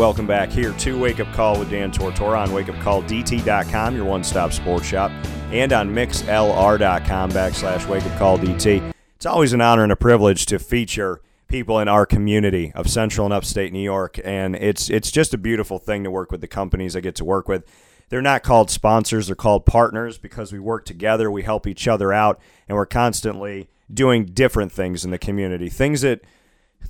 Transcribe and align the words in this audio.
Welcome 0.00 0.26
back 0.26 0.48
here 0.48 0.72
to 0.72 0.98
Wake 0.98 1.20
Up 1.20 1.30
Call 1.34 1.58
with 1.58 1.68
Dan 1.68 1.92
Tortora 1.92 2.38
on 2.38 2.48
wakeupcalldt.com, 2.48 3.94
your 3.94 4.06
one 4.06 4.24
stop 4.24 4.50
sports 4.50 4.86
shop, 4.86 5.10
and 5.52 5.74
on 5.74 5.94
mixlr.com 5.94 7.30
backslash 7.32 7.80
wakeupcalldt. 7.80 8.94
It's 9.16 9.26
always 9.26 9.52
an 9.52 9.60
honor 9.60 9.82
and 9.82 9.92
a 9.92 9.96
privilege 9.96 10.46
to 10.46 10.58
feature 10.58 11.20
people 11.48 11.78
in 11.80 11.88
our 11.88 12.06
community 12.06 12.72
of 12.74 12.88
central 12.88 13.26
and 13.26 13.34
upstate 13.34 13.74
New 13.74 13.82
York, 13.82 14.18
and 14.24 14.56
it's, 14.56 14.88
it's 14.88 15.10
just 15.10 15.34
a 15.34 15.38
beautiful 15.38 15.78
thing 15.78 16.02
to 16.04 16.10
work 16.10 16.32
with 16.32 16.40
the 16.40 16.48
companies 16.48 16.96
I 16.96 17.00
get 17.00 17.14
to 17.16 17.24
work 17.26 17.46
with. 17.46 17.70
They're 18.08 18.22
not 18.22 18.42
called 18.42 18.70
sponsors, 18.70 19.26
they're 19.26 19.36
called 19.36 19.66
partners 19.66 20.16
because 20.16 20.50
we 20.50 20.60
work 20.60 20.86
together, 20.86 21.30
we 21.30 21.42
help 21.42 21.66
each 21.66 21.86
other 21.86 22.10
out, 22.10 22.40
and 22.70 22.74
we're 22.74 22.86
constantly 22.86 23.68
doing 23.92 24.24
different 24.24 24.72
things 24.72 25.04
in 25.04 25.10
the 25.10 25.18
community. 25.18 25.68
Things 25.68 26.00
that 26.00 26.22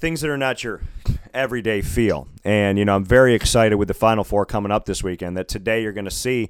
things 0.01 0.23
that 0.23 0.31
are 0.31 0.39
not 0.39 0.65
your 0.65 0.81
everyday 1.33 1.83
feel. 1.83 2.27
And, 2.43 2.79
you 2.79 2.85
know, 2.85 2.97
I'm 2.97 3.05
very 3.05 3.35
excited 3.35 3.77
with 3.77 3.89
the 3.89 3.95
Final 3.95 4.25
Four 4.25 4.47
coming 4.47 4.73
up 4.73 4.87
this 4.87 5.05
weekend 5.05 5.37
that 5.37 5.47
today 5.47 5.83
you're 5.83 5.93
going 5.93 6.07
to 6.07 6.11
see 6.11 6.49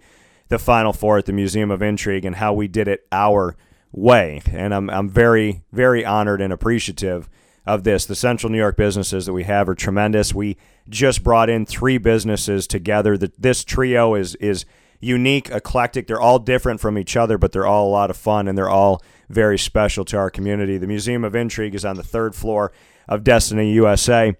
the 0.48 0.58
Final 0.58 0.92
Four 0.92 1.18
at 1.18 1.26
the 1.26 1.32
Museum 1.32 1.70
of 1.70 1.82
Intrigue 1.82 2.24
and 2.24 2.36
how 2.36 2.52
we 2.52 2.68
did 2.68 2.88
it 2.88 3.06
our 3.10 3.56
way. 3.92 4.40
And 4.50 4.72
I'm, 4.72 4.88
I'm 4.88 5.08
very, 5.10 5.62
very 5.72 6.04
honored 6.04 6.40
and 6.40 6.52
appreciative 6.52 7.28
of 7.66 7.82
this. 7.82 8.06
The 8.06 8.14
Central 8.14 8.50
New 8.50 8.58
York 8.58 8.76
businesses 8.76 9.26
that 9.26 9.32
we 9.32 9.44
have 9.44 9.68
are 9.68 9.74
tremendous. 9.74 10.32
We 10.32 10.56
just 10.88 11.24
brought 11.24 11.50
in 11.50 11.66
three 11.66 11.98
businesses 11.98 12.68
together. 12.68 13.18
The, 13.18 13.32
this 13.36 13.64
trio 13.64 14.14
is, 14.14 14.36
is 14.36 14.64
unique, 15.00 15.50
eclectic. 15.50 16.06
They're 16.06 16.20
all 16.20 16.38
different 16.38 16.80
from 16.80 16.96
each 16.96 17.16
other, 17.16 17.36
but 17.36 17.50
they're 17.50 17.66
all 17.66 17.88
a 17.88 17.90
lot 17.90 18.10
of 18.10 18.16
fun 18.16 18.46
and 18.46 18.56
they're 18.56 18.70
all 18.70 19.02
very 19.28 19.58
special 19.58 20.04
to 20.06 20.16
our 20.16 20.30
community. 20.30 20.78
The 20.78 20.86
Museum 20.86 21.24
of 21.24 21.34
Intrigue 21.34 21.74
is 21.74 21.84
on 21.84 21.96
the 21.96 22.02
third 22.02 22.34
floor 22.34 22.72
of 23.10 23.24
Destiny 23.24 23.72
USA. 23.72 24.34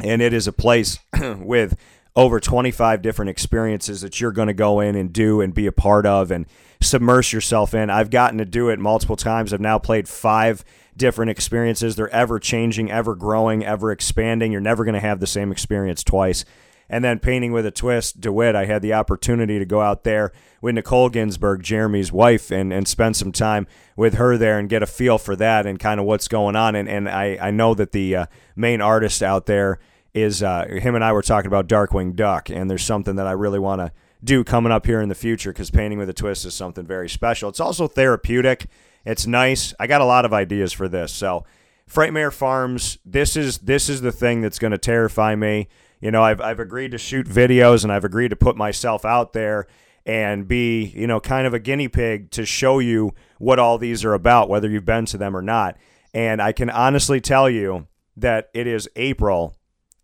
And 0.00 0.22
it 0.22 0.32
is 0.32 0.46
a 0.46 0.52
place 0.52 1.00
with 1.38 1.76
over 2.14 2.38
25 2.38 3.02
different 3.02 3.30
experiences 3.30 4.02
that 4.02 4.20
you're 4.20 4.32
going 4.32 4.48
to 4.48 4.54
go 4.54 4.80
in 4.80 4.94
and 4.94 5.12
do 5.12 5.40
and 5.40 5.52
be 5.52 5.66
a 5.66 5.72
part 5.72 6.06
of 6.06 6.30
and 6.30 6.46
submerge 6.80 7.32
yourself 7.32 7.74
in. 7.74 7.90
I've 7.90 8.10
gotten 8.10 8.38
to 8.38 8.44
do 8.44 8.68
it 8.68 8.78
multiple 8.78 9.16
times. 9.16 9.52
I've 9.52 9.60
now 9.60 9.78
played 9.78 10.08
five 10.08 10.64
different 10.96 11.30
experiences. 11.30 11.96
They're 11.96 12.08
ever 12.10 12.38
changing, 12.38 12.90
ever 12.90 13.14
growing, 13.14 13.64
ever 13.64 13.90
expanding. 13.90 14.52
You're 14.52 14.60
never 14.60 14.84
going 14.84 14.94
to 14.94 15.00
have 15.00 15.20
the 15.20 15.26
same 15.26 15.50
experience 15.50 16.04
twice. 16.04 16.44
And 16.88 17.04
then 17.04 17.18
painting 17.18 17.52
with 17.52 17.66
a 17.66 17.70
twist, 17.70 18.20
DeWitt, 18.20 18.54
I 18.54 18.66
had 18.66 18.82
the 18.82 18.92
opportunity 18.92 19.58
to 19.58 19.64
go 19.64 19.80
out 19.80 20.04
there 20.04 20.32
with 20.60 20.74
Nicole 20.74 21.08
Ginsburg, 21.08 21.62
Jeremy's 21.62 22.12
wife, 22.12 22.50
and, 22.50 22.72
and 22.72 22.86
spend 22.86 23.16
some 23.16 23.32
time 23.32 23.66
with 23.96 24.14
her 24.14 24.36
there 24.36 24.58
and 24.58 24.68
get 24.68 24.82
a 24.82 24.86
feel 24.86 25.18
for 25.18 25.34
that 25.36 25.66
and 25.66 25.78
kind 25.78 25.98
of 25.98 26.06
what's 26.06 26.28
going 26.28 26.56
on. 26.56 26.76
And, 26.76 26.88
and 26.88 27.08
I, 27.08 27.38
I 27.40 27.50
know 27.50 27.74
that 27.74 27.92
the 27.92 28.16
uh, 28.16 28.26
main 28.54 28.80
artist 28.80 29.22
out 29.22 29.46
there 29.46 29.78
is 30.14 30.42
uh, 30.42 30.66
him 30.66 30.94
and 30.94 31.04
I 31.04 31.12
were 31.12 31.22
talking 31.22 31.48
about 31.48 31.68
Darkwing 31.68 32.14
Duck, 32.14 32.48
and 32.48 32.70
there's 32.70 32.84
something 32.84 33.16
that 33.16 33.26
I 33.26 33.32
really 33.32 33.58
want 33.58 33.80
to 33.80 33.92
do 34.24 34.44
coming 34.44 34.72
up 34.72 34.86
here 34.86 35.00
in 35.00 35.08
the 35.08 35.14
future 35.14 35.52
because 35.52 35.70
painting 35.70 35.98
with 35.98 36.08
a 36.08 36.14
twist 36.14 36.44
is 36.46 36.54
something 36.54 36.86
very 36.86 37.08
special. 37.08 37.48
It's 37.48 37.60
also 37.60 37.86
therapeutic. 37.86 38.66
It's 39.04 39.26
nice. 39.26 39.74
I 39.78 39.86
got 39.86 40.00
a 40.00 40.06
lot 40.06 40.24
of 40.24 40.32
ideas 40.32 40.72
for 40.72 40.88
this. 40.88 41.12
So, 41.12 41.44
Frightmare 41.88 42.32
Farms, 42.32 42.98
this 43.04 43.36
is 43.36 43.58
this 43.58 43.88
is 43.88 44.00
the 44.00 44.10
thing 44.10 44.40
that's 44.40 44.58
going 44.58 44.72
to 44.72 44.78
terrify 44.78 45.36
me 45.36 45.68
you 46.00 46.10
know, 46.10 46.22
I've, 46.22 46.40
I've 46.40 46.60
agreed 46.60 46.92
to 46.92 46.98
shoot 46.98 47.26
videos 47.26 47.82
and 47.82 47.92
I've 47.92 48.04
agreed 48.04 48.28
to 48.28 48.36
put 48.36 48.56
myself 48.56 49.04
out 49.04 49.32
there 49.32 49.66
and 50.04 50.46
be, 50.46 50.84
you 50.84 51.06
know, 51.06 51.20
kind 51.20 51.46
of 51.46 51.54
a 51.54 51.58
guinea 51.58 51.88
pig 51.88 52.30
to 52.32 52.46
show 52.46 52.78
you 52.78 53.12
what 53.38 53.58
all 53.58 53.76
these 53.76 54.04
are 54.04 54.14
about, 54.14 54.48
whether 54.48 54.68
you've 54.68 54.84
been 54.84 55.06
to 55.06 55.18
them 55.18 55.36
or 55.36 55.42
not. 55.42 55.76
And 56.14 56.40
I 56.40 56.52
can 56.52 56.70
honestly 56.70 57.20
tell 57.20 57.50
you 57.50 57.88
that 58.16 58.48
it 58.54 58.66
is 58.66 58.88
April 58.96 59.56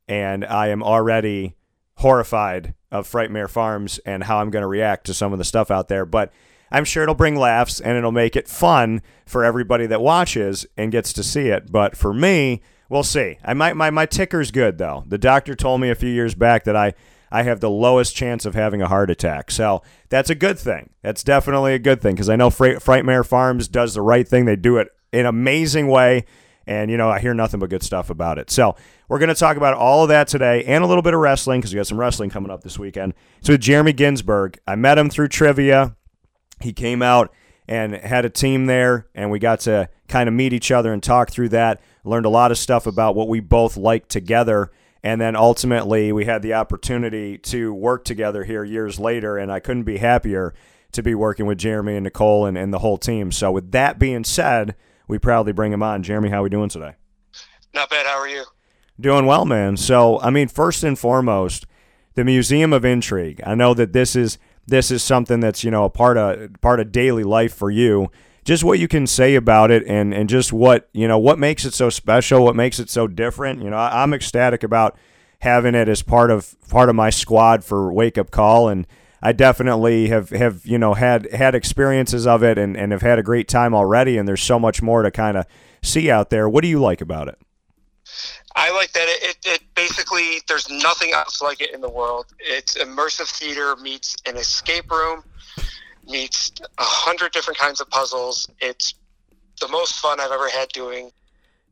and 0.09 0.45
I 0.45 0.69
am 0.69 0.83
already 0.83 1.57
horrified 1.97 2.75
of 2.91 3.09
Frightmare 3.11 3.49
Farms 3.49 3.99
and 4.05 4.25
how 4.25 4.39
I'm 4.39 4.51
going 4.51 4.63
to 4.63 4.69
react 4.69 5.07
to 5.07 5.15
some 5.15 5.33
of 5.33 5.39
the 5.39 5.45
stuff 5.45 5.71
out 5.71 5.89
there. 5.89 6.05
But 6.05 6.33
I'm 6.71 6.85
sure 6.85 7.03
it'll 7.03 7.15
bring 7.15 7.37
laughs 7.37 7.81
and 7.81 7.97
it'll 7.97 8.13
make 8.13 8.35
it 8.35 8.49
fun 8.49 9.03
for 9.25 9.45
everybody 9.45 9.87
that 9.87 10.01
watches 10.01 10.67
and 10.77 10.91
gets 10.91 11.13
to 11.15 11.23
see 11.23 11.49
it. 11.49 11.71
But 11.71 11.97
for 11.97 12.13
me, 12.13 12.61
We'll 12.93 13.03
see. 13.03 13.39
I 13.43 13.55
might 13.55 13.75
my 13.75 13.89
my 13.89 14.05
ticker's 14.05 14.51
good 14.51 14.77
though. 14.77 15.05
The 15.07 15.17
doctor 15.17 15.55
told 15.55 15.81
me 15.81 15.89
a 15.89 15.95
few 15.95 16.11
years 16.11 16.35
back 16.35 16.65
that 16.65 16.77
I 16.77 16.93
I 17.31 17.43
have 17.43 17.61
the 17.61 17.71
lowest 17.71 18.15
chance 18.15 18.45
of 18.45 18.55
having 18.55 18.83
a 18.83 18.87
heart 18.87 19.09
attack. 19.09 19.51
So 19.51 19.81
that's 20.11 20.29
a 20.29 20.35
good 20.35 20.59
thing. 20.59 20.91
That's 21.01 21.25
definitely 21.25 21.73
a 21.73 21.79
good 21.79 22.03
thing 22.03 22.15
because 22.15 22.29
I 22.29 22.37
know 22.37 22.51
Fright, 22.51 22.81
Frightmare 22.81 23.25
Farms 23.25 23.67
does 23.67 23.95
the 23.95 24.03
right 24.03 24.29
thing. 24.29 24.45
They 24.45 24.57
do 24.57 24.77
it 24.77 24.89
in 25.11 25.21
an 25.21 25.27
amazing 25.27 25.89
way. 25.89 26.27
And, 26.67 26.91
you 26.91 26.99
know, 26.99 27.09
I 27.09 27.19
hear 27.19 27.33
nothing 27.33 27.61
but 27.61 27.71
good 27.71 27.83
stuff 27.83 28.11
about 28.11 28.39
it. 28.39 28.51
So 28.51 28.77
we're 29.09 29.19
going 29.19 29.31
to 29.31 29.35
talk 29.35 29.57
about 29.57 29.73
all 29.73 30.03
of 30.03 30.11
that 30.11 30.29
today 30.29 30.63
and 30.65 30.85
a 30.85 30.87
little 30.87 31.03
bit 31.03 31.15
of 31.15 31.21
wrestling 31.21 31.61
because 31.61 31.73
we 31.73 31.79
got 31.79 31.87
some 31.87 31.99
wrestling 31.99 32.29
coming 32.29 32.51
up 32.51 32.63
this 32.63 32.79
weekend. 32.79 33.15
So 33.41 33.55
with 33.55 33.63
Jeremy 33.63 33.95
Ginsburg, 33.95 34.59
I 34.67 34.75
met 34.75 34.99
him 34.99 35.09
through 35.09 35.29
trivia. 35.29 35.97
He 36.61 36.75
came 36.75 37.01
out 37.01 37.33
and 37.67 37.95
had 37.95 38.27
a 38.27 38.31
team 38.31 38.67
there, 38.67 39.07
and 39.15 39.31
we 39.31 39.39
got 39.39 39.61
to 39.61 39.89
kind 40.09 40.29
of 40.29 40.35
meet 40.35 40.53
each 40.53 40.71
other 40.71 40.93
and 40.93 41.03
talk 41.03 41.31
through 41.31 41.49
that 41.49 41.81
learned 42.05 42.27
a 42.27 42.31
lot 42.31 42.51
of 42.51 42.59
stuff 42.59 42.87
about 42.87 43.15
what 43.15 43.29
we 43.29 43.41
both 43.41 43.77
like 43.77 44.09
together. 44.09 44.71
And 45.03 45.21
then 45.21 45.35
ultimately, 45.35 46.13
we 46.13 46.25
had 46.25 46.43
the 46.43 46.55
opportunity 46.55 47.39
to 47.39 47.75
work 47.75 48.05
together 48.05 48.45
here 48.45 48.65
years 48.65 49.01
later, 49.01 49.37
and 49.37 49.51
I 49.51 49.61
couldn't 49.61 49.83
be 49.83 49.99
happier 49.99 50.55
to 50.93 51.03
be 51.03 51.15
working 51.15 51.47
with 51.47 51.59
Jeremy 51.59 51.97
and 51.97 52.05
Nicole 52.05 52.47
and, 52.47 52.57
and 52.57 52.73
the 52.73 52.79
whole 52.79 52.99
team. 52.99 53.33
So, 53.33 53.51
with 53.51 53.73
that 53.73 53.99
being 53.99 54.23
said, 54.25 54.77
we 55.09 55.19
proudly 55.19 55.53
bring 55.53 55.73
him 55.73 55.83
on. 55.83 56.03
Jeremy, 56.03 56.29
how 56.29 56.41
are 56.41 56.43
we 56.45 56.51
doing 56.51 56.69
today? 56.69 56.95
Not 57.75 57.91
bad. 57.91 58.07
How 58.07 58.19
are 58.19 58.29
you? 58.29 58.45
Doing 59.01 59.27
well, 59.27 59.45
man. 59.45 59.77
So, 59.77 60.21
I 60.21 60.31
mean, 60.31 60.47
first 60.49 60.85
and 60.85 60.97
foremost, 60.97 61.67
the 62.15 62.25
Museum 62.25 62.73
of 62.73 62.85
Intrigue. 62.85 63.41
I 63.45 63.55
know 63.55 63.75
that 63.75 63.93
this 63.93 64.15
is 64.15 64.39
this 64.67 64.91
is 64.91 65.03
something 65.03 65.41
that's 65.41 65.65
you 65.65 65.71
know 65.71 65.85
a 65.85 65.91
part 65.91 66.17
of 66.17 66.61
part 66.61 66.79
of 66.79 66.93
daily 66.93 67.25
life 67.25 67.55
for 67.55 67.71
you 67.71 68.11
just 68.45 68.65
what 68.65 68.79
you 68.79 68.89
can 68.89 69.07
say 69.07 69.35
about 69.35 69.71
it 69.71 69.85
and, 69.87 70.13
and 70.13 70.29
just 70.29 70.53
what, 70.53 70.89
you 70.93 71.07
know, 71.07 71.19
what 71.19 71.39
makes 71.39 71.65
it 71.65 71.75
so 71.75 71.91
special, 71.91 72.45
what 72.45 72.57
makes 72.57 72.79
it 72.79 72.91
so 72.91 73.07
different. 73.07 73.63
You 73.63 73.71
know, 73.71 73.77
I, 73.77 74.03
I'm 74.03 74.13
ecstatic 74.13 74.63
about 74.63 74.97
having 75.41 75.75
it 75.75 75.89
as 75.89 76.03
part 76.03 76.31
of 76.31 76.57
part 76.69 76.89
of 76.89 76.95
my 76.95 77.11
squad 77.11 77.65
for 77.65 77.93
Wake 77.93 78.17
Up 78.17 78.31
Call 78.31 78.69
and 78.69 78.87
I 79.25 79.33
definitely 79.33 80.09
have, 80.09 80.31
have 80.31 80.67
you 80.67 80.79
know 80.79 80.95
had 80.95 81.31
had 81.33 81.55
experiences 81.55 82.27
of 82.27 82.43
it 82.43 82.59
and, 82.59 82.77
and 82.77 82.91
have 82.91 83.03
had 83.03 83.19
a 83.19 83.23
great 83.23 83.49
time 83.49 83.75
already 83.75 84.19
and 84.19 84.27
there's 84.27 84.43
so 84.43 84.59
much 84.59 84.83
more 84.83 85.03
to 85.03 85.11
kind 85.11 85.37
of 85.37 85.47
see 85.83 86.11
out 86.11 86.31
there. 86.31 86.49
What 86.49 86.63
do 86.63 86.69
you 86.69 86.81
like 86.81 87.01
about 87.01 87.29
it? 87.29 87.39
I 88.55 88.71
like 88.73 88.93
that 88.93 89.09
it, 89.09 89.23
it, 89.31 89.47
it, 89.47 89.75
basically 89.75 90.43
there's 90.49 90.69
nothing 90.69 91.13
else 91.13 91.41
like 91.41 91.61
it 91.61 91.73
in 91.73 91.81
the 91.81 91.89
world. 91.89 92.27
It's 92.41 92.77
immersive 92.77 93.31
theater 93.31 93.77
meets 93.77 94.17
an 94.27 94.37
escape 94.37 94.91
room 94.91 95.25
meets 96.09 96.53
a 96.61 96.83
hundred 96.83 97.33
different 97.33 97.59
kinds 97.59 97.81
of 97.81 97.89
puzzles. 97.91 98.49
It's 98.61 98.95
the 99.61 99.69
most 99.69 99.95
fun 100.01 100.21
I've 100.21 100.31
ever 100.31 100.49
had 100.49 100.69
doing. 100.69 101.11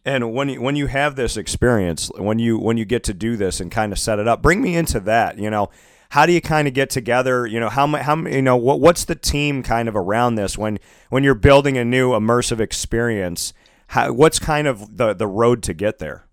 And 0.05 0.33
when 0.33 0.49
you 0.49 0.63
when 0.63 0.77
you 0.77 0.87
have 0.87 1.17
this 1.17 1.37
experience, 1.37 2.11
when 2.17 2.39
you 2.39 2.59
when 2.59 2.77
you 2.77 2.85
get 2.85 3.05
to 3.05 3.15
do 3.15 3.37
this 3.37 3.61
and 3.61 3.71
kind 3.71 3.93
of 3.93 3.99
set 3.99 4.19
it 4.19 4.27
up, 4.27 4.41
bring 4.41 4.63
me 4.63 4.77
into 4.77 4.99
that. 5.01 5.39
You 5.39 5.51
know, 5.51 5.71
how 6.11 6.25
do 6.25 6.33
you 6.33 6.41
kind 6.41 6.67
of 6.67 6.75
get 6.75 6.89
together? 6.89 7.47
You 7.47 7.61
know, 7.61 7.69
how 7.69 7.87
how 7.87 8.17
you 8.17 8.41
know 8.41 8.57
what 8.57 8.81
what's 8.81 9.05
the 9.05 9.15
team 9.15 9.63
kind 9.63 9.89
of 9.89 9.97
around 9.97 10.37
this 10.37 10.57
when 10.57 10.79
when 11.11 11.23
you're 11.23 11.35
building 11.35 11.77
a 11.77 11.85
new 11.85 12.13
immersive 12.13 12.61
experience? 12.61 13.53
How, 13.89 14.13
what's 14.13 14.39
kind 14.39 14.67
of 14.67 14.97
the 14.97 15.13
the 15.13 15.27
road 15.27 15.63
to 15.65 15.75
get 15.75 15.99
there? 15.99 16.27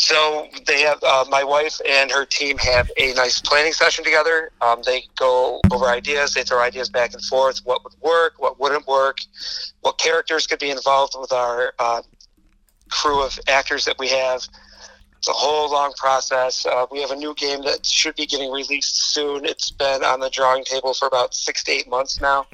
So 0.00 0.48
they 0.66 0.80
have 0.80 0.98
uh, 1.02 1.26
my 1.28 1.44
wife 1.44 1.78
and 1.86 2.10
her 2.10 2.24
team 2.24 2.56
have 2.56 2.90
a 2.96 3.12
nice 3.12 3.38
planning 3.38 3.74
session 3.74 4.02
together. 4.02 4.50
Um, 4.62 4.80
they 4.86 5.02
go 5.18 5.60
over 5.70 5.84
ideas. 5.88 6.32
They 6.32 6.42
throw 6.42 6.58
ideas 6.62 6.88
back 6.88 7.12
and 7.12 7.22
forth. 7.22 7.60
What 7.64 7.84
would 7.84 7.92
work? 8.00 8.32
What 8.38 8.58
wouldn't 8.58 8.86
work? 8.86 9.18
What 9.82 9.98
characters 9.98 10.46
could 10.46 10.58
be 10.58 10.70
involved 10.70 11.16
with 11.20 11.32
our 11.32 11.74
uh, 11.78 12.00
crew 12.88 13.22
of 13.22 13.38
actors 13.46 13.84
that 13.84 13.96
we 13.98 14.08
have? 14.08 14.48
It's 15.18 15.28
a 15.28 15.32
whole 15.32 15.70
long 15.70 15.92
process. 15.98 16.64
Uh, 16.64 16.86
we 16.90 17.02
have 17.02 17.10
a 17.10 17.16
new 17.16 17.34
game 17.34 17.62
that 17.64 17.84
should 17.84 18.16
be 18.16 18.24
getting 18.24 18.50
released 18.50 19.12
soon. 19.12 19.44
It's 19.44 19.70
been 19.70 20.02
on 20.02 20.20
the 20.20 20.30
drawing 20.30 20.64
table 20.64 20.94
for 20.94 21.08
about 21.08 21.34
six 21.34 21.62
to 21.64 21.72
eight 21.72 21.90
months 21.90 22.22
now. 22.22 22.46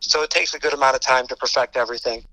So 0.00 0.22
it 0.22 0.28
takes 0.28 0.52
a 0.52 0.58
good 0.58 0.74
amount 0.74 0.96
of 0.96 1.00
time 1.00 1.26
to 1.28 1.36
perfect 1.36 1.78
everything. 1.78 2.26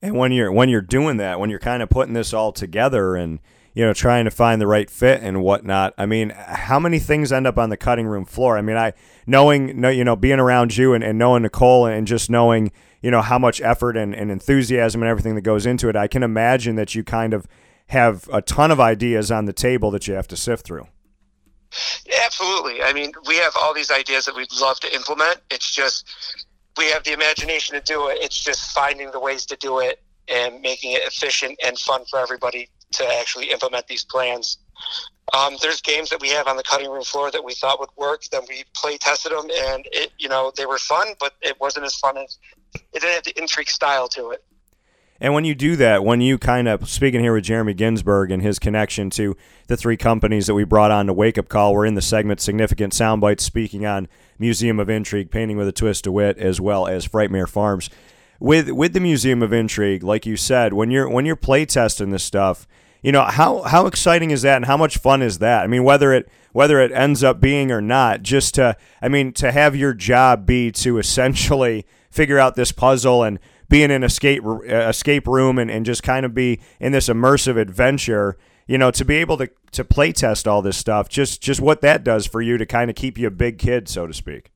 And 0.00 0.14
when 0.16 0.30
you're 0.30 0.52
when 0.52 0.68
you're 0.68 0.80
doing 0.80 1.16
that, 1.16 1.40
when 1.40 1.50
you're 1.50 1.58
kind 1.58 1.82
of 1.82 1.90
putting 1.90 2.14
this 2.14 2.32
all 2.32 2.52
together 2.52 3.16
and 3.16 3.40
you 3.74 3.84
know, 3.84 3.94
trying 3.94 4.24
to 4.24 4.30
find 4.30 4.60
the 4.60 4.66
right 4.66 4.90
fit 4.90 5.22
and 5.22 5.42
whatnot. 5.42 5.94
I 5.96 6.06
mean, 6.06 6.30
how 6.30 6.78
many 6.78 6.98
things 6.98 7.32
end 7.32 7.46
up 7.46 7.58
on 7.58 7.70
the 7.70 7.76
cutting 7.76 8.06
room 8.06 8.24
floor? 8.24 8.58
I 8.58 8.62
mean, 8.62 8.76
I 8.76 8.92
knowing, 9.26 9.82
you 9.84 10.04
know, 10.04 10.16
being 10.16 10.38
around 10.38 10.76
you 10.76 10.92
and, 10.92 11.02
and 11.02 11.18
knowing 11.18 11.42
Nicole 11.42 11.86
and 11.86 12.06
just 12.06 12.28
knowing, 12.28 12.70
you 13.00 13.10
know, 13.10 13.22
how 13.22 13.38
much 13.38 13.60
effort 13.62 13.96
and, 13.96 14.14
and 14.14 14.30
enthusiasm 14.30 15.02
and 15.02 15.08
everything 15.08 15.34
that 15.36 15.42
goes 15.42 15.64
into 15.64 15.88
it, 15.88 15.96
I 15.96 16.06
can 16.06 16.22
imagine 16.22 16.76
that 16.76 16.94
you 16.94 17.02
kind 17.02 17.32
of 17.32 17.46
have 17.88 18.28
a 18.32 18.42
ton 18.42 18.70
of 18.70 18.78
ideas 18.78 19.30
on 19.30 19.46
the 19.46 19.52
table 19.52 19.90
that 19.90 20.06
you 20.06 20.14
have 20.14 20.28
to 20.28 20.36
sift 20.36 20.66
through. 20.66 20.86
Absolutely. 22.26 22.82
I 22.82 22.92
mean, 22.92 23.12
we 23.26 23.36
have 23.36 23.54
all 23.56 23.72
these 23.72 23.90
ideas 23.90 24.26
that 24.26 24.36
we'd 24.36 24.52
love 24.60 24.80
to 24.80 24.94
implement. 24.94 25.38
It's 25.50 25.74
just 25.74 26.06
we 26.76 26.90
have 26.90 27.04
the 27.04 27.12
imagination 27.12 27.74
to 27.74 27.80
do 27.80 28.08
it. 28.08 28.18
It's 28.20 28.38
just 28.38 28.72
finding 28.72 29.10
the 29.10 29.20
ways 29.20 29.46
to 29.46 29.56
do 29.56 29.78
it 29.78 30.02
and 30.28 30.60
making 30.60 30.92
it 30.92 31.02
efficient 31.06 31.58
and 31.64 31.78
fun 31.78 32.04
for 32.10 32.18
everybody 32.18 32.68
to 32.92 33.06
actually 33.18 33.50
implement 33.50 33.86
these 33.86 34.04
plans. 34.04 34.58
Um, 35.34 35.56
there's 35.62 35.80
games 35.80 36.10
that 36.10 36.20
we 36.20 36.28
have 36.28 36.46
on 36.46 36.56
the 36.56 36.62
cutting 36.62 36.90
room 36.90 37.04
floor 37.04 37.30
that 37.30 37.42
we 37.42 37.54
thought 37.54 37.80
would 37.80 37.90
work. 37.96 38.22
Then 38.30 38.42
we 38.48 38.64
play 38.74 38.98
tested 38.98 39.32
them, 39.32 39.48
and 39.50 39.86
it, 39.92 40.12
you 40.18 40.28
know, 40.28 40.52
they 40.56 40.66
were 40.66 40.78
fun, 40.78 41.14
but 41.20 41.34
it 41.40 41.58
wasn't 41.60 41.86
as 41.86 41.94
fun 41.94 42.16
as 42.18 42.38
it 42.74 43.00
didn't 43.00 43.14
have 43.14 43.24
the 43.24 43.38
intrigue 43.40 43.68
style 43.68 44.08
to 44.08 44.30
it. 44.30 44.44
And 45.22 45.34
when 45.34 45.44
you 45.44 45.54
do 45.54 45.76
that, 45.76 46.04
when 46.04 46.20
you 46.20 46.36
kind 46.36 46.66
of 46.66 46.88
speaking 46.88 47.20
here 47.20 47.32
with 47.32 47.44
Jeremy 47.44 47.74
Ginsburg 47.74 48.32
and 48.32 48.42
his 48.42 48.58
connection 48.58 49.08
to 49.10 49.36
the 49.68 49.76
three 49.76 49.96
companies 49.96 50.48
that 50.48 50.54
we 50.54 50.64
brought 50.64 50.90
on 50.90 51.06
to 51.06 51.12
Wake 51.12 51.38
Up 51.38 51.48
Call, 51.48 51.74
we're 51.74 51.86
in 51.86 51.94
the 51.94 52.02
segment 52.02 52.40
Significant 52.40 52.92
Soundbites 52.92 53.40
speaking 53.42 53.86
on 53.86 54.08
Museum 54.40 54.80
of 54.80 54.90
Intrigue, 54.90 55.30
Painting 55.30 55.56
with 55.56 55.68
a 55.68 55.72
Twist 55.72 56.08
of 56.08 56.12
Wit, 56.12 56.38
as 56.38 56.60
well 56.60 56.88
as 56.88 57.06
Frightmare 57.06 57.48
Farms. 57.48 57.88
With 58.40 58.72
with 58.72 58.94
the 58.94 59.00
Museum 59.00 59.44
of 59.44 59.52
Intrigue, 59.52 60.02
like 60.02 60.26
you 60.26 60.36
said, 60.36 60.72
when 60.72 60.90
you're 60.90 61.08
when 61.08 61.24
you're 61.24 61.36
play 61.36 61.66
testing 61.66 62.10
this 62.10 62.24
stuff, 62.24 62.66
you 63.02 63.12
know 63.12 63.24
how 63.24 63.62
how 63.62 63.86
exciting 63.86 64.30
is 64.30 64.42
that, 64.42 64.56
and 64.56 64.66
how 64.66 64.76
much 64.76 64.98
fun 64.98 65.22
is 65.22 65.38
that? 65.38 65.64
I 65.64 65.66
mean, 65.66 65.84
whether 65.84 66.12
it 66.12 66.28
whether 66.52 66.80
it 66.80 66.92
ends 66.92 67.24
up 67.24 67.40
being 67.40 67.72
or 67.72 67.80
not, 67.80 68.22
just 68.22 68.54
to 68.54 68.76
I 69.00 69.08
mean 69.08 69.32
to 69.34 69.52
have 69.52 69.74
your 69.74 69.92
job 69.92 70.46
be 70.46 70.70
to 70.72 70.98
essentially 70.98 71.84
figure 72.10 72.38
out 72.38 72.54
this 72.54 72.72
puzzle 72.72 73.22
and 73.22 73.38
be 73.68 73.82
in 73.82 73.90
an 73.90 74.04
escape 74.04 74.44
uh, 74.44 74.88
escape 74.88 75.26
room 75.26 75.58
and, 75.58 75.70
and 75.70 75.84
just 75.84 76.02
kind 76.02 76.24
of 76.26 76.34
be 76.34 76.60
in 76.78 76.92
this 76.92 77.08
immersive 77.08 77.56
adventure 77.56 78.36
you 78.66 78.76
know 78.76 78.90
to 78.90 79.04
be 79.04 79.16
able 79.16 79.38
to 79.38 79.50
to 79.70 79.82
play 79.82 80.12
test 80.12 80.46
all 80.46 80.60
this 80.60 80.76
stuff 80.76 81.08
just 81.08 81.40
just 81.40 81.58
what 81.58 81.80
that 81.80 82.04
does 82.04 82.26
for 82.26 82.42
you 82.42 82.58
to 82.58 82.66
kind 82.66 82.90
of 82.90 82.96
keep 82.96 83.16
you 83.16 83.26
a 83.26 83.30
big 83.30 83.58
kid 83.58 83.88
so 83.88 84.06
to 84.06 84.12
speak 84.12 84.51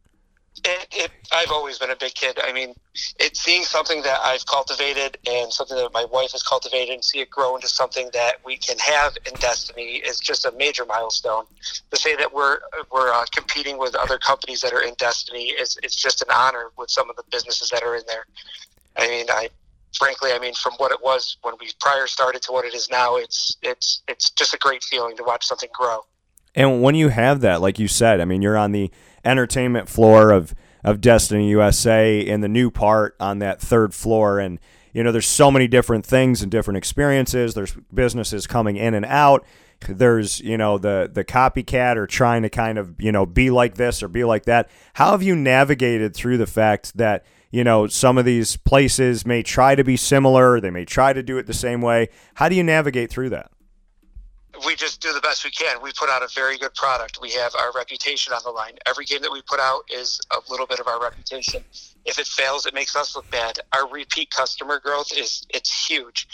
it, 0.67 0.87
it, 0.91 1.11
I've 1.33 1.51
always 1.51 1.79
been 1.79 1.91
a 1.91 1.97
big 1.97 2.15
kid. 2.15 2.39
I 2.43 2.53
mean, 2.53 2.75
it's 3.21 3.41
seeing 3.41 3.63
something 3.63 4.03
that 4.03 4.21
I've 4.23 4.45
cultivated 4.47 5.17
and 5.29 5.53
something 5.53 5.77
that 5.77 5.93
my 5.93 6.05
wife 6.05 6.33
has 6.33 6.43
cultivated 6.43 6.93
and 6.93 7.05
see 7.05 7.21
it 7.21 7.31
grow 7.31 7.55
into 7.55 7.69
something 7.69 8.11
that 8.13 8.45
we 8.45 8.57
can 8.57 8.77
have 8.79 9.17
in 9.27 9.35
Destiny 9.35 9.97
is 9.97 10.19
just 10.19 10.45
a 10.45 10.53
major 10.53 10.85
milestone. 10.85 11.45
To 11.91 11.97
say 11.97 12.17
that 12.17 12.33
we're 12.33 12.59
we're 12.91 13.13
uh, 13.13 13.25
competing 13.33 13.79
with 13.79 13.95
other 13.95 14.19
companies 14.19 14.61
that 14.63 14.73
are 14.73 14.83
in 14.83 14.95
Destiny 14.99 15.51
is 15.51 15.79
it's 15.83 15.97
just 15.97 16.23
an 16.23 16.29
honor 16.33 16.71
with 16.77 16.91
some 16.91 17.09
of 17.09 17.17
the 17.17 17.25
businesses 17.31 17.71
that 17.71 17.83
are 17.83 17.97
in 17.97 18.03
there. 18.09 18.27
I 18.97 19.09
mean, 19.09 19.27
I 19.29 19.51
frankly, 19.97 20.33
I 20.33 20.39
mean, 20.39 20.55
from 20.55 20.75
what 20.75 20.91
it 20.91 20.99
was 21.03 21.37
when 21.43 21.55
we 21.61 21.71
prior 21.81 22.07
started 22.07 22.43
to 22.43 22.53
what 22.53 22.65
it 22.65 22.75
is 22.75 22.91
now, 22.91 23.17
it's 23.17 23.57
it's 23.63 24.03
it's 24.09 24.31
just 24.31 24.53
a 24.53 24.59
great 24.59 24.83
feeling 24.83 25.17
to 25.17 25.23
watch 25.23 25.47
something 25.47 25.71
grow. 25.73 26.01
And 26.55 26.83
when 26.83 26.95
you 26.95 27.11
have 27.11 27.43
that, 27.43 27.61
like 27.61 27.79
you 27.79 27.87
said, 27.87 28.21
I 28.21 28.25
mean, 28.25 28.41
you're 28.41 28.57
on 28.57 28.73
the 28.73 28.91
entertainment 29.27 29.89
floor 29.89 30.31
of 30.31 30.55
of 30.85 31.01
Destiny 31.01 31.51
USA 31.51 32.21
in 32.21 32.43
the 32.43 32.49
new 32.49 32.71
part 32.71 33.17
on 33.19 33.41
that 33.41 33.61
third 33.61 33.93
floor, 33.93 34.39
and 34.39 34.61
you 34.93 35.03
know, 35.03 35.13
there's 35.13 35.27
so 35.27 35.51
many 35.51 35.69
different 35.69 36.07
things 36.07 36.43
and 36.43 36.51
different 36.51 36.79
experiences. 36.79 37.55
There's 37.55 37.77
businesses 37.93 38.47
coming 38.47 38.77
in 38.77 38.95
and 38.95 39.05
out. 39.05 39.45
There's 39.89 40.41
you 40.41 40.57
know 40.57 40.79
the 40.79 41.11
the 41.13 41.25
copycat 41.25 41.97
or 41.97 42.07
trying 42.07 42.43
to 42.43 42.49
kind 42.49 42.79
of 42.79 42.95
you 42.99 43.13
know 43.13 43.27
be 43.27 43.51
like 43.51 43.75
this 43.75 44.03
or 44.03 44.09
be 44.09 44.25
like 44.25 44.45
that. 44.45 44.71
How 44.95 45.11
have 45.11 45.23
you 45.23 45.37
navigated 45.37 46.15
through 46.15 46.39
the 46.39 46.47
fact 46.47 46.97
that 46.97 47.25
you 47.51 47.65
know, 47.65 47.87
some 47.87 48.19
of 48.19 48.25
these 48.25 48.57
places 48.57 49.25
may 49.25 49.43
try 49.43 49.75
to 49.75 49.85
be 49.85 49.97
similar, 49.97 50.61
they 50.61 50.71
may 50.71 50.85
try 50.85 51.13
to 51.13 51.23
do 51.23 51.39
it 51.39 51.47
the 51.47 51.55
same 51.55 51.81
way. 51.81 52.09
How 52.35 52.49
do 52.49 52.55
you 52.55 52.63
navigate 52.63 53.09
through 53.09 53.31
that? 53.31 53.51
We 54.65 54.77
just 54.77 55.01
do 55.01 55.13
the 55.13 55.21
best 55.21 55.45
we 55.45 55.51
can. 55.51 55.83
We 55.83 55.93
put 55.93 56.09
out 56.09 56.23
a 56.23 56.29
very 56.35 56.57
good 56.57 56.75
product. 56.75 57.19
We 57.21 57.31
have 57.33 57.55
our 57.59 57.73
reputation 57.73 58.33
on 58.33 58.41
the 58.45 58.51
line. 58.51 58.75
Every 58.87 59.05
game 59.05 59.23
that 59.23 59.33
we 59.33 59.43
put 59.43 59.61
out 59.61 59.83
is 59.91 60.21
a 60.31 60.39
little 60.51 60.67
bit 60.67 60.81
of 60.81 60.87
our 60.87 61.03
reputation. 61.03 61.65
If 62.05 62.19
it 62.19 62.27
fails, 62.27 62.67
it 62.67 62.75
makes 62.75 62.95
us 62.97 63.17
look 63.17 63.31
bad. 63.31 63.59
Our 63.73 63.89
repeat 63.89 64.31
customer 64.31 64.81
growth 64.81 65.13
is 65.17 65.47
it's 65.51 65.89
huge. 65.89 66.27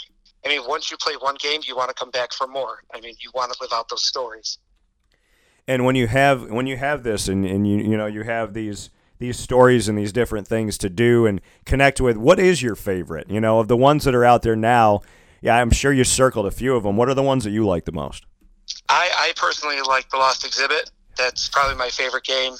I 0.45 0.49
mean, 0.49 0.61
once 0.67 0.91
you 0.91 0.97
play 0.97 1.13
one 1.13 1.35
game, 1.39 1.61
you 1.65 1.75
want 1.75 1.89
to 1.89 1.95
come 1.95 2.11
back 2.11 2.33
for 2.33 2.47
more. 2.47 2.83
I 2.93 2.99
mean, 2.99 3.15
you 3.19 3.31
want 3.33 3.51
to 3.51 3.57
live 3.61 3.71
out 3.73 3.89
those 3.89 4.03
stories. 4.03 4.57
And 5.67 5.85
when 5.85 5.95
you 5.95 6.07
have 6.07 6.51
when 6.51 6.67
you 6.67 6.77
have 6.77 7.03
this 7.03 7.27
and, 7.29 7.45
and 7.45 7.65
you 7.65 7.77
you 7.77 7.97
know 7.97 8.05
you 8.05 8.23
have 8.23 8.53
these 8.53 8.89
these 9.19 9.39
stories 9.39 9.87
and 9.87 9.97
these 9.97 10.11
different 10.11 10.47
things 10.47 10.77
to 10.79 10.89
do 10.89 11.25
and 11.25 11.39
connect 11.65 12.01
with. 12.01 12.17
What 12.17 12.39
is 12.39 12.61
your 12.61 12.75
favorite? 12.75 13.29
You 13.29 13.39
know, 13.39 13.59
of 13.59 13.69
the 13.69 13.77
ones 13.77 14.03
that 14.03 14.13
are 14.13 14.25
out 14.25 14.41
there 14.41 14.57
now, 14.57 15.01
yeah, 15.43 15.57
I'm 15.57 15.71
sure 15.71 15.91
you 15.91 16.05
circled 16.05 16.45
a 16.45 16.51
few 16.51 16.73
of 16.73 16.83
them. 16.83 16.95
What 16.95 17.09
are 17.09 17.13
the 17.13 17.21
ones 17.21 17.43
that 17.43 17.51
you 17.51 17.67
like 17.67 17.83
the 17.83 17.91
most? 17.91 18.25
I, 18.87 19.09
I 19.17 19.33
personally 19.35 19.81
like 19.81 20.09
The 20.09 20.15
Lost 20.15 20.45
Exhibit. 20.45 20.89
That's 21.17 21.49
probably 21.49 21.75
my 21.75 21.89
favorite 21.89 22.23
game. 22.23 22.53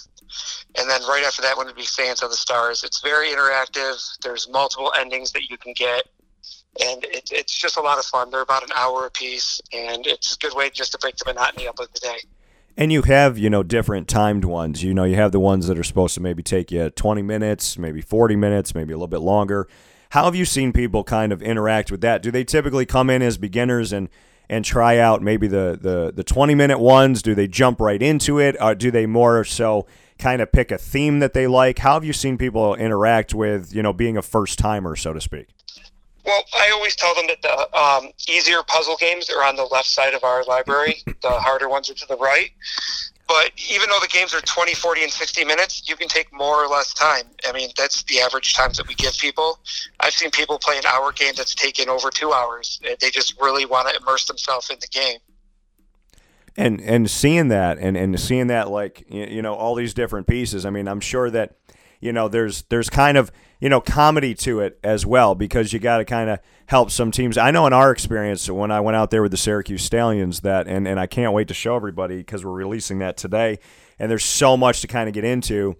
And 0.77 0.89
then 0.89 1.01
right 1.03 1.23
after 1.25 1.41
that 1.43 1.55
one 1.55 1.67
would 1.67 1.77
be 1.77 1.85
Fans 1.85 2.21
of 2.21 2.29
the 2.29 2.35
Stars. 2.35 2.83
It's 2.83 2.99
very 2.99 3.29
interactive. 3.29 4.17
There's 4.21 4.49
multiple 4.49 4.91
endings 4.99 5.31
that 5.31 5.49
you 5.49 5.57
can 5.57 5.71
get. 5.77 6.03
And 6.81 7.05
it, 7.05 7.29
it's 7.31 7.57
just 7.57 7.77
a 7.77 7.81
lot 7.81 7.99
of 7.99 8.05
fun. 8.05 8.29
They're 8.31 8.41
about 8.41 8.63
an 8.63 8.71
hour 8.75 9.05
a 9.05 9.11
piece, 9.11 9.61
and 9.71 10.05
it's 10.05 10.35
a 10.35 10.39
good 10.39 10.53
way 10.53 10.69
just 10.69 10.91
to 10.91 10.97
break 10.97 11.15
the 11.15 11.25
monotony 11.25 11.69
up 11.69 11.79
of 11.79 11.87
the 11.93 11.99
day. 12.01 12.17
And 12.75 12.91
you 12.91 13.03
have, 13.03 13.37
you 13.37 13.49
know, 13.49 13.63
different 13.63 14.09
timed 14.09 14.43
ones. 14.43 14.83
You 14.83 14.93
know, 14.93 15.05
you 15.05 15.15
have 15.15 15.31
the 15.31 15.39
ones 15.39 15.67
that 15.67 15.79
are 15.79 15.83
supposed 15.83 16.15
to 16.15 16.21
maybe 16.21 16.43
take 16.43 16.69
you 16.69 16.89
20 16.89 17.21
minutes, 17.21 17.77
maybe 17.77 18.01
40 18.01 18.35
minutes, 18.35 18.75
maybe 18.75 18.91
a 18.91 18.97
little 18.97 19.07
bit 19.07 19.21
longer. 19.21 19.69
How 20.13 20.25
have 20.25 20.35
you 20.35 20.45
seen 20.45 20.73
people 20.73 21.03
kind 21.03 21.33
of 21.33 21.41
interact 21.41 21.89
with 21.89 22.01
that? 22.01 22.21
Do 22.21 22.29
they 22.29 22.43
typically 22.43 22.85
come 22.85 23.09
in 23.09 23.23
as 23.23 23.39
beginners 23.39 23.91
and 23.91 24.09
and 24.47 24.63
try 24.63 24.99
out 24.99 25.23
maybe 25.23 25.47
the 25.47 25.75
the 25.81 26.13
the 26.15 26.23
20 26.23 26.53
minute 26.53 26.77
ones? 26.77 27.23
Do 27.23 27.33
they 27.33 27.47
jump 27.47 27.81
right 27.81 27.99
into 27.99 28.37
it? 28.37 28.55
Or 28.61 28.75
do 28.75 28.91
they 28.91 29.07
more 29.07 29.43
so 29.43 29.87
kind 30.19 30.39
of 30.39 30.51
pick 30.51 30.69
a 30.69 30.77
theme 30.77 31.17
that 31.17 31.33
they 31.33 31.47
like? 31.47 31.79
How 31.79 31.95
have 31.95 32.05
you 32.05 32.13
seen 32.13 32.37
people 32.37 32.75
interact 32.75 33.33
with, 33.33 33.73
you 33.73 33.81
know, 33.81 33.91
being 33.91 34.15
a 34.15 34.21
first 34.21 34.59
timer, 34.59 34.95
so 34.95 35.13
to 35.13 35.19
speak? 35.19 35.47
Well, 36.23 36.43
I 36.53 36.69
always 36.69 36.95
tell 36.95 37.15
them 37.15 37.25
that 37.25 37.41
the 37.41 37.75
um, 37.75 38.11
easier 38.29 38.61
puzzle 38.67 38.97
games 38.97 39.31
are 39.31 39.43
on 39.43 39.55
the 39.55 39.65
left 39.65 39.87
side 39.87 40.13
of 40.13 40.23
our 40.23 40.43
library. 40.43 41.01
the 41.23 41.31
harder 41.31 41.67
ones 41.67 41.89
are 41.89 41.95
to 41.95 42.05
the 42.05 42.17
right. 42.17 42.51
But 43.27 43.51
even 43.69 43.89
though 43.89 43.99
the 44.01 44.07
games 44.07 44.33
are 44.33 44.41
20, 44.41 44.73
40, 44.73 45.03
and 45.03 45.11
60 45.11 45.45
minutes, 45.45 45.87
you 45.87 45.95
can 45.95 46.07
take 46.07 46.31
more 46.33 46.63
or 46.63 46.67
less 46.67 46.93
time. 46.93 47.23
I 47.47 47.53
mean, 47.53 47.69
that's 47.77 48.03
the 48.03 48.19
average 48.19 48.53
times 48.53 48.77
that 48.77 48.87
we 48.87 48.95
give 48.95 49.13
people. 49.17 49.59
I've 49.99 50.13
seen 50.13 50.29
people 50.31 50.59
play 50.59 50.77
an 50.77 50.85
hour 50.85 51.11
game 51.11 51.33
that's 51.35 51.55
taken 51.55 51.89
over 51.89 52.09
two 52.09 52.33
hours. 52.33 52.81
They 52.99 53.09
just 53.09 53.39
really 53.41 53.65
want 53.65 53.87
to 53.89 53.95
immerse 54.01 54.25
themselves 54.25 54.69
in 54.69 54.77
the 54.79 54.87
game. 54.87 55.19
And 56.55 56.81
and 56.81 57.09
seeing 57.09 57.47
that 57.47 57.79
and, 57.79 57.97
and 57.97 58.19
seeing 58.19 58.45
that 58.47 58.69
like 58.69 59.05
you 59.09 59.41
know 59.41 59.55
all 59.55 59.73
these 59.73 59.95
different 59.95 60.27
pieces. 60.27 60.67
I 60.67 60.69
mean, 60.69 60.87
I'm 60.87 60.99
sure 60.99 61.31
that 61.31 61.55
you 61.99 62.13
know 62.13 62.27
there's 62.27 62.61
there's 62.63 62.91
kind 62.91 63.17
of 63.17 63.31
you 63.63 63.69
know, 63.69 63.79
comedy 63.79 64.35
to 64.35 64.59
it 64.59 64.77
as 64.83 65.05
well 65.05 65.35
because 65.35 65.71
you 65.71 65.79
got 65.79 65.99
to 65.99 66.03
kind 66.03 66.29
of 66.29 66.39
help 66.65 66.91
some 66.91 67.11
teams. 67.11 67.37
I 67.37 67.49
know 67.49 67.65
in 67.65 67.71
our 67.71 67.91
experience 67.91 68.49
when 68.49 68.71
I 68.71 68.81
went 68.81 68.97
out 68.97 69.09
there 69.09 69.21
with 69.21 69.31
the 69.31 69.37
Syracuse 69.37 69.81
Stallions 69.81 70.41
that, 70.41 70.67
and, 70.67 70.85
and 70.85 70.99
I 70.99 71.07
can't 71.07 71.31
wait 71.31 71.47
to 71.47 71.53
show 71.53 71.77
everybody 71.77 72.17
because 72.17 72.43
we're 72.43 72.51
releasing 72.51 72.99
that 72.99 73.15
today, 73.15 73.59
and 73.97 74.11
there's 74.11 74.25
so 74.25 74.57
much 74.57 74.81
to 74.81 74.87
kind 74.87 75.07
of 75.07 75.13
get 75.13 75.23
into, 75.23 75.77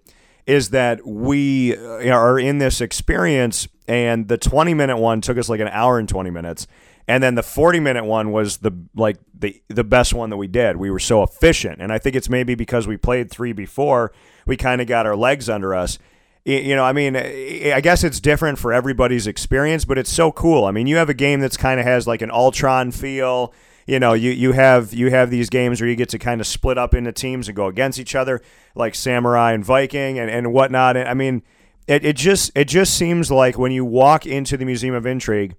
is 0.47 0.69
that 0.69 1.05
we 1.05 1.75
uh, 1.75 2.09
are 2.09 2.39
in 2.39 2.57
this 2.57 2.79
experience, 2.79 3.67
and 3.85 4.29
the 4.29 4.37
20 4.37 4.73
minute 4.73 4.95
one 4.95 5.19
took 5.19 5.37
us 5.37 5.49
like 5.49 5.59
an 5.59 5.67
hour 5.67 5.99
and 5.99 6.07
20 6.07 6.29
minutes. 6.29 6.67
And 7.05 7.21
then 7.21 7.35
the 7.35 7.43
40 7.43 7.81
minute 7.81 8.05
one 8.05 8.31
was 8.31 8.59
the 8.59 8.71
like 8.95 9.17
the 9.37 9.61
the 9.67 9.83
best 9.83 10.13
one 10.13 10.29
that 10.29 10.37
we 10.37 10.47
did. 10.47 10.77
We 10.77 10.89
were 10.89 10.99
so 10.99 11.21
efficient. 11.21 11.81
And 11.81 11.91
I 11.91 11.97
think 11.97 12.15
it's 12.15 12.29
maybe 12.29 12.55
because 12.55 12.87
we 12.87 12.95
played 12.95 13.29
3 13.29 13.51
before, 13.51 14.13
we 14.45 14.55
kind 14.55 14.79
of 14.79 14.87
got 14.87 15.05
our 15.05 15.17
legs 15.17 15.49
under 15.49 15.75
us 15.75 15.99
you 16.45 16.75
know, 16.75 16.83
I 16.83 16.91
mean, 16.91 17.15
eh, 17.15 17.73
I 17.73 17.81
guess 17.81 18.03
it's 18.03 18.19
different 18.19 18.59
for 18.59 18.73
everybody's 18.73 19.27
experience, 19.27 19.85
but 19.85 19.97
it's 19.97 20.09
so 20.09 20.31
cool. 20.31 20.65
I 20.65 20.71
mean, 20.71 20.87
you 20.87 20.97
have 20.97 21.09
a 21.09 21.13
game 21.13 21.39
that's 21.39 21.57
kind 21.57 21.79
of 21.79 21.85
has 21.85 22.05
like 22.05 22.21
an 22.21 22.31
Ultron 22.31 22.91
feel. 22.91 23.53
You 23.87 23.99
know, 23.99 24.13
you, 24.13 24.31
you 24.31 24.53
have 24.53 24.93
you 24.93 25.09
have 25.09 25.29
these 25.29 25.49
games 25.49 25.79
where 25.81 25.89
you 25.89 25.95
get 25.95 26.09
to 26.09 26.19
kind 26.19 26.41
of 26.41 26.47
split 26.47 26.77
up 26.77 26.93
into 26.93 27.11
teams 27.11 27.47
and 27.47 27.55
go 27.55 27.67
against 27.67 27.99
each 27.99 28.15
other, 28.15 28.41
like 28.75 28.95
Samurai 28.95 29.53
and 29.53 29.63
Viking 29.63 30.19
and, 30.19 30.29
and 30.29 30.53
whatnot. 30.53 30.97
I 30.97 31.13
mean, 31.13 31.43
it, 31.87 32.05
it 32.05 32.15
just 32.15 32.51
it 32.55 32.67
just 32.67 32.97
seems 32.97 33.31
like 33.31 33.57
when 33.57 33.71
you 33.71 33.85
walk 33.85 34.25
into 34.25 34.57
the 34.57 34.65
Museum 34.65 34.95
of 34.95 35.05
Intrigue, 35.05 35.55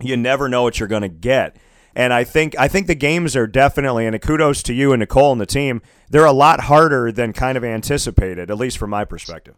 you 0.00 0.16
never 0.16 0.48
know 0.48 0.62
what 0.62 0.78
you're 0.78 0.88
going 0.88 1.02
to 1.02 1.08
get. 1.08 1.56
And 1.94 2.12
I 2.12 2.22
think 2.24 2.56
I 2.58 2.68
think 2.68 2.86
the 2.86 2.94
games 2.94 3.34
are 3.36 3.46
definitely, 3.46 4.06
and 4.06 4.14
a 4.14 4.18
kudos 4.18 4.62
to 4.64 4.74
you 4.74 4.92
and 4.92 5.00
Nicole 5.00 5.32
and 5.32 5.40
the 5.40 5.46
team. 5.46 5.82
They're 6.08 6.24
a 6.24 6.32
lot 6.32 6.62
harder 6.62 7.12
than 7.12 7.32
kind 7.32 7.56
of 7.56 7.64
anticipated, 7.64 8.50
at 8.50 8.56
least 8.56 8.78
from 8.78 8.90
my 8.90 9.04
perspective. 9.04 9.56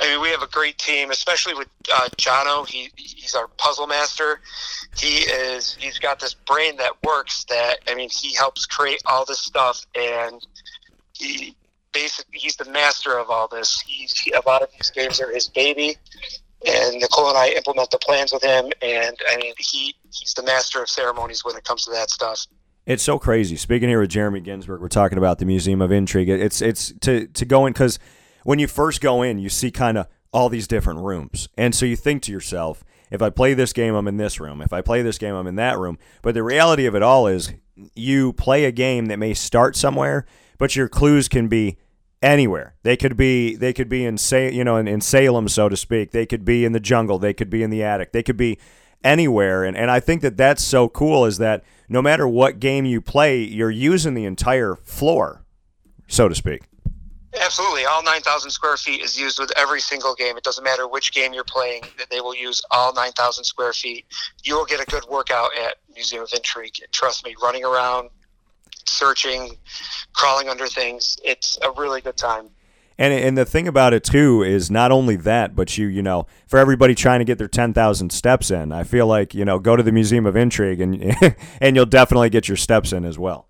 I 0.00 0.08
mean, 0.08 0.20
we 0.20 0.28
have 0.28 0.42
a 0.42 0.48
great 0.48 0.78
team, 0.78 1.10
especially 1.10 1.54
with 1.54 1.68
uh, 1.92 2.08
Jono. 2.16 2.66
He 2.66 2.90
he's 2.96 3.34
our 3.34 3.48
puzzle 3.48 3.86
master. 3.86 4.40
He 4.96 5.18
is 5.18 5.76
he's 5.78 5.98
got 5.98 6.20
this 6.20 6.34
brain 6.34 6.76
that 6.76 6.92
works. 7.04 7.44
That 7.44 7.78
I 7.88 7.94
mean, 7.94 8.08
he 8.10 8.34
helps 8.34 8.66
create 8.66 9.02
all 9.06 9.24
this 9.24 9.40
stuff, 9.40 9.84
and 9.94 10.44
he 11.14 11.56
basically 11.92 12.38
he's 12.38 12.56
the 12.56 12.70
master 12.70 13.18
of 13.18 13.30
all 13.30 13.48
this. 13.48 13.80
He's 13.86 14.18
he, 14.18 14.32
a 14.32 14.40
lot 14.46 14.62
of 14.62 14.70
these 14.72 14.90
games 14.90 15.20
are 15.20 15.32
his 15.32 15.48
baby, 15.48 15.96
and 16.66 16.96
Nicole 16.98 17.28
and 17.28 17.38
I 17.38 17.50
implement 17.50 17.90
the 17.90 17.98
plans 17.98 18.32
with 18.32 18.42
him. 18.42 18.70
And 18.82 19.16
I 19.30 19.36
mean, 19.36 19.54
he 19.58 19.94
he's 20.12 20.34
the 20.34 20.42
master 20.42 20.82
of 20.82 20.88
ceremonies 20.88 21.44
when 21.44 21.56
it 21.56 21.64
comes 21.64 21.84
to 21.84 21.90
that 21.92 22.10
stuff. 22.10 22.46
It's 22.86 23.02
so 23.02 23.18
crazy. 23.18 23.56
Speaking 23.56 23.90
here 23.90 24.00
with 24.00 24.08
Jeremy 24.08 24.40
Ginsburg, 24.40 24.80
we're 24.80 24.88
talking 24.88 25.18
about 25.18 25.38
the 25.38 25.44
Museum 25.44 25.82
of 25.82 25.92
Intrigue. 25.92 26.30
It's 26.30 26.62
it's 26.62 26.92
to 27.00 27.26
to 27.26 27.44
go 27.44 27.66
in 27.66 27.74
because 27.74 27.98
when 28.48 28.58
you 28.58 28.66
first 28.66 29.02
go 29.02 29.20
in, 29.20 29.38
you 29.38 29.50
see 29.50 29.70
kind 29.70 29.98
of 29.98 30.06
all 30.32 30.48
these 30.48 30.66
different 30.66 31.00
rooms, 31.00 31.50
and 31.58 31.74
so 31.74 31.84
you 31.84 31.94
think 31.94 32.22
to 32.22 32.32
yourself, 32.32 32.82
if 33.10 33.20
I 33.20 33.28
play 33.28 33.52
this 33.52 33.74
game, 33.74 33.94
I'm 33.94 34.08
in 34.08 34.16
this 34.16 34.40
room. 34.40 34.62
If 34.62 34.72
I 34.72 34.80
play 34.80 35.02
this 35.02 35.18
game, 35.18 35.34
I'm 35.34 35.46
in 35.46 35.56
that 35.56 35.76
room. 35.76 35.98
But 36.22 36.32
the 36.32 36.42
reality 36.42 36.86
of 36.86 36.94
it 36.94 37.02
all 37.02 37.26
is, 37.26 37.52
you 37.94 38.32
play 38.32 38.64
a 38.64 38.72
game 38.72 39.06
that 39.06 39.18
may 39.18 39.34
start 39.34 39.76
somewhere, 39.76 40.24
but 40.56 40.74
your 40.74 40.88
clues 40.88 41.28
can 41.28 41.48
be 41.48 41.76
anywhere. 42.22 42.74
They 42.84 42.96
could 42.96 43.18
be 43.18 43.54
they 43.54 43.74
could 43.74 43.90
be 43.90 44.06
in 44.06 44.16
say 44.16 44.50
you 44.50 44.64
know 44.64 44.78
in, 44.78 44.88
in 44.88 45.02
Salem, 45.02 45.48
so 45.48 45.68
to 45.68 45.76
speak. 45.76 46.12
They 46.12 46.24
could 46.24 46.46
be 46.46 46.64
in 46.64 46.72
the 46.72 46.80
jungle. 46.80 47.18
They 47.18 47.34
could 47.34 47.50
be 47.50 47.62
in 47.62 47.68
the 47.68 47.82
attic. 47.82 48.12
They 48.12 48.22
could 48.22 48.38
be 48.38 48.58
anywhere. 49.04 49.62
And 49.62 49.76
and 49.76 49.90
I 49.90 50.00
think 50.00 50.22
that 50.22 50.38
that's 50.38 50.64
so 50.64 50.88
cool 50.88 51.26
is 51.26 51.36
that 51.36 51.64
no 51.86 52.00
matter 52.00 52.26
what 52.26 52.60
game 52.60 52.86
you 52.86 53.02
play, 53.02 53.42
you're 53.42 53.70
using 53.70 54.14
the 54.14 54.24
entire 54.24 54.74
floor, 54.74 55.44
so 56.06 56.30
to 56.30 56.34
speak. 56.34 56.62
Absolutely. 57.34 57.84
All 57.84 58.02
9,000 58.02 58.50
square 58.50 58.76
feet 58.76 59.02
is 59.02 59.18
used 59.18 59.38
with 59.38 59.52
every 59.56 59.80
single 59.80 60.14
game. 60.14 60.36
It 60.36 60.44
doesn't 60.44 60.64
matter 60.64 60.88
which 60.88 61.12
game 61.12 61.34
you're 61.34 61.44
playing, 61.44 61.82
they 62.10 62.20
will 62.20 62.34
use 62.34 62.62
all 62.70 62.92
9,000 62.94 63.44
square 63.44 63.72
feet. 63.72 64.06
You 64.44 64.56
will 64.56 64.64
get 64.64 64.80
a 64.80 64.86
good 64.86 65.04
workout 65.10 65.50
at 65.58 65.76
Museum 65.94 66.22
of 66.22 66.32
Intrigue. 66.34 66.74
Trust 66.90 67.26
me, 67.26 67.34
running 67.42 67.64
around, 67.64 68.08
searching, 68.86 69.56
crawling 70.14 70.48
under 70.48 70.66
things, 70.66 71.18
it's 71.22 71.58
a 71.62 71.70
really 71.72 72.00
good 72.00 72.16
time. 72.16 72.50
And 73.00 73.14
and 73.14 73.38
the 73.38 73.44
thing 73.44 73.68
about 73.68 73.94
it 73.94 74.02
too 74.02 74.42
is 74.42 74.72
not 74.72 74.90
only 74.90 75.14
that, 75.14 75.54
but 75.54 75.78
you 75.78 75.86
you 75.86 76.02
know 76.02 76.26
for 76.48 76.58
everybody 76.58 76.96
trying 76.96 77.20
to 77.20 77.24
get 77.24 77.38
their 77.38 77.46
ten 77.46 77.72
thousand 77.72 78.10
steps 78.10 78.50
in, 78.50 78.72
I 78.72 78.82
feel 78.82 79.06
like 79.06 79.34
you 79.34 79.44
know 79.44 79.60
go 79.60 79.76
to 79.76 79.84
the 79.84 79.92
Museum 79.92 80.26
of 80.26 80.36
Intrigue 80.36 80.80
and 80.80 81.14
and 81.60 81.76
you'll 81.76 81.86
definitely 81.86 82.28
get 82.28 82.48
your 82.48 82.56
steps 82.56 82.92
in 82.92 83.04
as 83.04 83.16
well. 83.16 83.46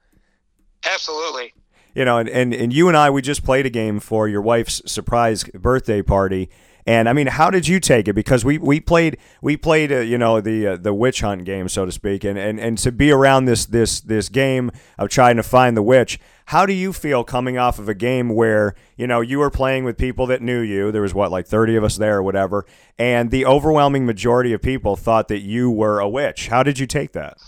Absolutely. 0.85 1.55
You 1.99 2.05
know, 2.05 2.19
and, 2.19 2.29
and, 2.29 2.55
and 2.55 2.73
you 2.73 2.87
and 2.87 2.97
I, 2.97 3.11
we 3.11 3.23
just 3.23 3.43
played 3.43 3.67
a 3.67 3.71
game 3.71 3.99
for 3.99 4.29
your 4.29 4.41
wife's 4.41 4.81
surprise 4.87 5.43
birthday 5.43 6.01
party, 6.01 6.49
and 6.87 7.09
I 7.09 7.13
mean, 7.13 7.27
how 7.27 7.51
did 7.51 7.67
you 7.67 7.81
take 7.81 8.07
it? 8.07 8.13
Because 8.13 8.45
we, 8.45 8.57
we 8.57 8.79
played 8.79 9.17
we 9.43 9.57
played 9.57 9.91
uh, 9.91 9.97
you 9.97 10.17
know 10.17 10.41
the 10.41 10.65
uh, 10.69 10.77
the 10.77 10.95
witch 10.95 11.23
hunt 11.23 11.45
game, 11.45 11.69
so 11.69 11.85
to 11.85 11.91
speak, 11.91 12.23
and, 12.23 12.39
and 12.39 12.61
and 12.61 12.79
to 12.79 12.93
be 12.93 13.11
around 13.11 13.47
this 13.47 13.67
this 13.67 14.01
this 14.01 14.29
game 14.29 14.71
of 14.97 15.09
trying 15.09 15.35
to 15.39 15.43
find 15.43 15.77
the 15.77 15.83
witch. 15.83 16.21
How 16.47 16.67
do 16.67 16.73
you 16.73 16.93
feel 16.93 17.25
coming 17.25 17.59
off 17.59 17.81
of 17.81 17.89
a 17.89 17.95
game 17.95 18.29
where 18.29 18.77
you 18.97 19.09
know 19.09 19.21
you 19.21 19.41
were 19.41 19.51
playing 19.51 19.83
with 19.83 19.99
people 19.99 20.27
that 20.29 20.41
knew 20.41 20.61
you? 20.61 20.93
There 20.93 21.03
was 21.03 21.15
what 21.15 21.33
like 21.33 21.49
thirty 21.49 21.75
of 21.75 21.83
us 21.83 21.97
there 21.97 22.19
or 22.19 22.23
whatever, 22.23 22.65
and 22.97 23.33
the 23.33 23.45
overwhelming 23.45 24.07
majority 24.07 24.53
of 24.53 24.63
people 24.63 24.95
thought 24.95 25.27
that 25.27 25.41
you 25.41 25.69
were 25.69 25.99
a 25.99 26.09
witch. 26.09 26.47
How 26.47 26.63
did 26.63 26.79
you 26.79 26.87
take 26.87 27.11
that? 27.15 27.39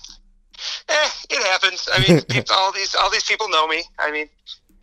It 1.30 1.42
happens. 1.44 1.88
I 1.92 2.06
mean, 2.06 2.20
people, 2.28 2.54
all 2.54 2.72
these 2.72 2.94
all 2.94 3.10
these 3.10 3.24
people 3.24 3.48
know 3.48 3.66
me. 3.66 3.84
I 3.98 4.10
mean, 4.10 4.28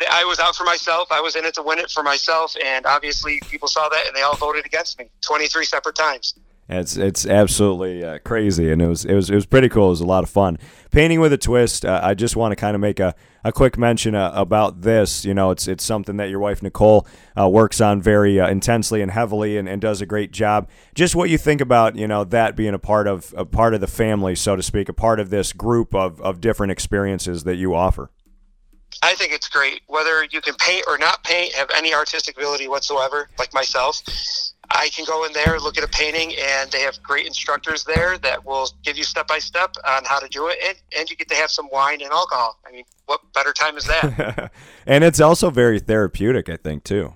I 0.09 0.23
was 0.25 0.39
out 0.39 0.55
for 0.55 0.63
myself. 0.63 1.11
I 1.11 1.21
was 1.21 1.35
in 1.35 1.45
it 1.45 1.53
to 1.55 1.61
win 1.61 1.79
it 1.79 1.91
for 1.91 2.03
myself, 2.03 2.55
and 2.63 2.85
obviously, 2.85 3.41
people 3.49 3.67
saw 3.67 3.89
that 3.89 4.07
and 4.07 4.15
they 4.15 4.21
all 4.21 4.35
voted 4.35 4.65
against 4.65 4.97
me 4.97 5.05
twenty 5.21 5.47
three 5.47 5.65
separate 5.65 5.95
times. 5.95 6.33
It's 6.69 6.97
it's 6.97 7.25
absolutely 7.25 8.03
uh, 8.03 8.19
crazy, 8.19 8.69
and 8.71 8.81
it 8.81 8.87
was 8.87 9.05
it 9.05 9.13
was 9.13 9.29
it 9.29 9.35
was 9.35 9.45
pretty 9.45 9.69
cool. 9.69 9.87
It 9.87 9.91
was 9.91 10.01
a 10.01 10.05
lot 10.05 10.25
of 10.25 10.29
fun. 10.29 10.59
Painting 10.91 11.21
with 11.21 11.31
a 11.31 11.37
twist. 11.37 11.85
Uh, 11.85 12.01
I 12.03 12.13
just 12.13 12.35
want 12.35 12.51
to 12.51 12.57
kind 12.57 12.75
of 12.75 12.81
make 12.81 12.99
a, 12.99 13.15
a 13.45 13.53
quick 13.53 13.77
mention 13.77 14.15
uh, 14.15 14.31
about 14.33 14.81
this. 14.81 15.23
You 15.23 15.33
know, 15.33 15.51
it's 15.51 15.65
it's 15.69 15.85
something 15.85 16.17
that 16.17 16.29
your 16.29 16.39
wife 16.39 16.61
Nicole 16.61 17.07
uh, 17.39 17.47
works 17.47 17.79
on 17.79 18.01
very 18.01 18.37
uh, 18.37 18.49
intensely 18.49 19.01
and 19.01 19.11
heavily, 19.11 19.57
and, 19.57 19.69
and 19.69 19.81
does 19.81 20.01
a 20.01 20.05
great 20.05 20.31
job. 20.31 20.67
Just 20.93 21.15
what 21.15 21.29
you 21.29 21.37
think 21.37 21.61
about 21.61 21.95
you 21.95 22.07
know 22.07 22.25
that 22.25 22.57
being 22.57 22.73
a 22.73 22.79
part 22.79 23.07
of 23.07 23.33
a 23.37 23.45
part 23.45 23.73
of 23.73 23.79
the 23.79 23.87
family, 23.87 24.35
so 24.35 24.57
to 24.57 24.63
speak, 24.63 24.89
a 24.89 24.93
part 24.93 25.21
of 25.21 25.29
this 25.29 25.53
group 25.53 25.95
of 25.95 26.19
of 26.19 26.41
different 26.41 26.73
experiences 26.73 27.45
that 27.45 27.55
you 27.55 27.75
offer. 27.75 28.11
I 29.03 29.15
think 29.15 29.31
it's 29.31 29.47
great. 29.47 29.81
Whether 29.87 30.25
you 30.31 30.41
can 30.41 30.55
paint 30.55 30.83
or 30.87 30.97
not 30.97 31.23
paint, 31.23 31.53
have 31.53 31.69
any 31.75 31.93
artistic 31.93 32.35
ability 32.35 32.67
whatsoever, 32.67 33.29
like 33.37 33.53
myself, 33.53 34.01
I 34.77 34.89
can 34.89 35.05
go 35.05 35.25
in 35.25 35.33
there, 35.33 35.59
look 35.59 35.77
at 35.77 35.83
a 35.83 35.87
painting, 35.87 36.35
and 36.39 36.71
they 36.71 36.81
have 36.81 37.01
great 37.01 37.25
instructors 37.25 37.83
there 37.83 38.19
that 38.19 38.45
will 38.45 38.69
give 38.83 38.95
you 38.95 39.03
step 39.03 39.27
by 39.27 39.39
step 39.39 39.73
on 39.87 40.05
how 40.05 40.19
to 40.19 40.27
do 40.29 40.47
it, 40.49 40.57
and, 40.63 40.77
and 40.95 41.09
you 41.09 41.15
get 41.15 41.27
to 41.29 41.35
have 41.35 41.49
some 41.49 41.67
wine 41.71 41.99
and 42.01 42.11
alcohol. 42.11 42.59
I 42.65 42.71
mean, 42.71 42.85
what 43.07 43.21
better 43.33 43.53
time 43.53 43.75
is 43.75 43.85
that? 43.85 44.51
and 44.85 45.03
it's 45.03 45.19
also 45.19 45.49
very 45.49 45.79
therapeutic, 45.79 46.47
I 46.47 46.57
think, 46.57 46.83
too. 46.83 47.13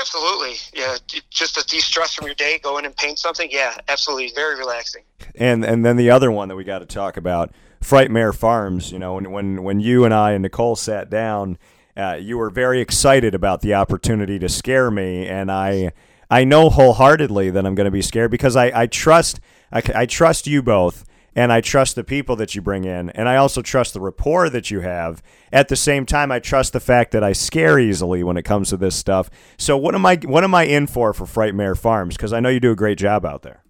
Absolutely, 0.00 0.54
yeah. 0.72 0.96
Just 1.28 1.56
to 1.56 1.66
de-stress 1.66 2.14
from 2.14 2.26
your 2.26 2.34
day, 2.34 2.58
go 2.58 2.78
in 2.78 2.86
and 2.86 2.96
paint 2.96 3.18
something. 3.18 3.50
Yeah, 3.50 3.76
absolutely, 3.88 4.32
very 4.34 4.56
relaxing. 4.58 5.02
And 5.34 5.64
and 5.64 5.84
then 5.84 5.96
the 5.96 6.10
other 6.10 6.30
one 6.30 6.48
that 6.48 6.56
we 6.56 6.64
got 6.64 6.78
to 6.78 6.86
talk 6.86 7.18
about, 7.18 7.52
Frightmare 7.82 8.34
Farms. 8.34 8.90
You 8.90 8.98
know, 8.98 9.14
when 9.14 9.30
when 9.30 9.62
when 9.62 9.80
you 9.80 10.06
and 10.06 10.14
I 10.14 10.32
and 10.32 10.42
Nicole 10.42 10.76
sat 10.76 11.10
down, 11.10 11.58
uh, 11.96 12.16
you 12.18 12.38
were 12.38 12.48
very 12.48 12.80
excited 12.80 13.34
about 13.34 13.60
the 13.60 13.74
opportunity 13.74 14.38
to 14.38 14.48
scare 14.48 14.90
me, 14.90 15.26
and 15.26 15.52
I 15.52 15.92
I 16.32 16.44
know 16.44 16.70
wholeheartedly 16.70 17.50
that 17.50 17.66
I'm 17.66 17.74
going 17.74 17.84
to 17.84 17.90
be 17.90 18.00
scared 18.00 18.30
because 18.30 18.56
I, 18.56 18.72
I 18.74 18.86
trust 18.86 19.38
I, 19.70 19.82
I 19.94 20.06
trust 20.06 20.46
you 20.46 20.62
both 20.62 21.04
and 21.36 21.52
I 21.52 21.60
trust 21.60 21.94
the 21.94 22.04
people 22.04 22.36
that 22.36 22.54
you 22.54 22.62
bring 22.62 22.84
in 22.84 23.10
and 23.10 23.28
I 23.28 23.36
also 23.36 23.60
trust 23.60 23.92
the 23.92 24.00
rapport 24.00 24.48
that 24.48 24.70
you 24.70 24.80
have. 24.80 25.22
At 25.52 25.68
the 25.68 25.76
same 25.76 26.06
time, 26.06 26.32
I 26.32 26.38
trust 26.38 26.72
the 26.72 26.80
fact 26.80 27.12
that 27.12 27.22
I 27.22 27.34
scare 27.34 27.78
easily 27.78 28.22
when 28.22 28.38
it 28.38 28.44
comes 28.44 28.70
to 28.70 28.78
this 28.78 28.96
stuff. 28.96 29.28
So 29.58 29.76
what 29.76 29.94
am 29.94 30.06
I 30.06 30.16
what 30.24 30.42
am 30.42 30.54
I 30.54 30.62
in 30.62 30.86
for 30.86 31.12
for 31.12 31.26
Frightmare 31.26 31.78
Farms? 31.78 32.16
Because 32.16 32.32
I 32.32 32.40
know 32.40 32.48
you 32.48 32.60
do 32.60 32.72
a 32.72 32.76
great 32.76 32.96
job 32.96 33.26
out 33.26 33.42
there. 33.42 33.62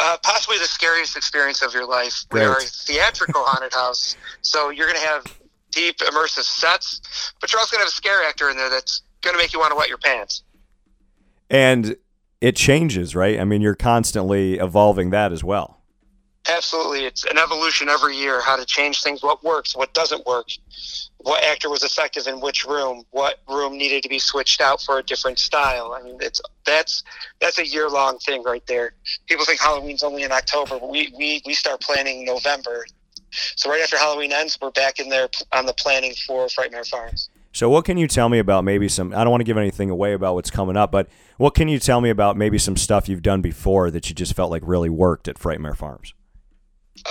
Uh, 0.00 0.16
possibly 0.24 0.58
the 0.58 0.64
scariest 0.64 1.16
experience 1.16 1.62
of 1.62 1.72
your 1.72 1.86
life. 1.86 2.24
We 2.32 2.40
are 2.40 2.56
a 2.56 2.62
theatrical 2.62 3.44
haunted 3.44 3.74
house, 3.74 4.16
so 4.40 4.70
you're 4.70 4.88
going 4.88 4.98
to 4.98 5.06
have 5.06 5.24
deep 5.70 5.98
immersive 5.98 6.42
sets, 6.42 7.32
but 7.40 7.52
you're 7.52 7.60
also 7.60 7.76
going 7.76 7.82
to 7.82 7.84
have 7.84 7.92
a 7.92 7.96
scare 7.96 8.24
actor 8.24 8.50
in 8.50 8.56
there 8.56 8.70
that's 8.70 9.02
going 9.20 9.34
to 9.34 9.38
make 9.38 9.52
you 9.52 9.60
want 9.60 9.70
to 9.70 9.76
wet 9.76 9.88
your 9.88 9.98
pants 9.98 10.42
and 11.52 11.96
it 12.40 12.56
changes, 12.56 13.14
right? 13.14 13.38
I 13.38 13.44
mean, 13.44 13.60
you're 13.60 13.76
constantly 13.76 14.54
evolving 14.54 15.10
that 15.10 15.30
as 15.30 15.44
well. 15.44 15.78
Absolutely, 16.50 17.04
it's 17.04 17.24
an 17.24 17.38
evolution 17.38 17.88
every 17.88 18.16
year. 18.16 18.40
How 18.40 18.56
to 18.56 18.64
change 18.64 19.00
things, 19.00 19.22
what 19.22 19.44
works, 19.44 19.76
what 19.76 19.94
doesn't 19.94 20.26
work, 20.26 20.48
what 21.18 21.44
actor 21.44 21.70
was 21.70 21.84
effective 21.84 22.26
in 22.26 22.40
which 22.40 22.64
room, 22.64 23.04
what 23.12 23.38
room 23.48 23.76
needed 23.78 24.02
to 24.02 24.08
be 24.08 24.18
switched 24.18 24.60
out 24.60 24.82
for 24.82 24.98
a 24.98 25.04
different 25.04 25.38
style. 25.38 25.96
I 25.96 26.02
mean, 26.02 26.16
it's 26.20 26.40
that's 26.64 27.04
that's 27.40 27.58
a 27.58 27.66
year 27.66 27.88
long 27.88 28.18
thing 28.18 28.42
right 28.42 28.66
there. 28.66 28.94
People 29.28 29.44
think 29.44 29.60
Halloween's 29.60 30.02
only 30.02 30.24
in 30.24 30.32
October, 30.32 30.80
but 30.80 30.90
we 30.90 31.14
we 31.16 31.42
we 31.46 31.54
start 31.54 31.80
planning 31.80 32.24
November. 32.24 32.86
So 33.54 33.70
right 33.70 33.80
after 33.80 33.96
Halloween 33.96 34.32
ends, 34.32 34.58
we're 34.60 34.72
back 34.72 34.98
in 34.98 35.08
there 35.08 35.28
on 35.52 35.66
the 35.66 35.74
planning 35.74 36.12
for 36.26 36.46
Frightmare 36.46 36.88
Farms. 36.88 37.30
So, 37.52 37.68
what 37.68 37.84
can 37.84 37.98
you 37.98 38.08
tell 38.08 38.30
me 38.30 38.38
about 38.38 38.64
maybe 38.64 38.88
some? 38.88 39.12
I 39.14 39.24
don't 39.24 39.30
want 39.30 39.42
to 39.42 39.44
give 39.44 39.58
anything 39.58 39.90
away 39.90 40.14
about 40.14 40.34
what's 40.34 40.50
coming 40.50 40.76
up, 40.76 40.90
but 40.90 41.08
what 41.36 41.54
can 41.54 41.68
you 41.68 41.78
tell 41.78 42.00
me 42.00 42.08
about 42.08 42.36
maybe 42.36 42.56
some 42.56 42.76
stuff 42.76 43.08
you've 43.08 43.22
done 43.22 43.42
before 43.42 43.90
that 43.90 44.08
you 44.08 44.14
just 44.14 44.34
felt 44.34 44.50
like 44.50 44.62
really 44.64 44.88
worked 44.88 45.28
at 45.28 45.38
Frightmare 45.38 45.76
Farms? 45.76 46.14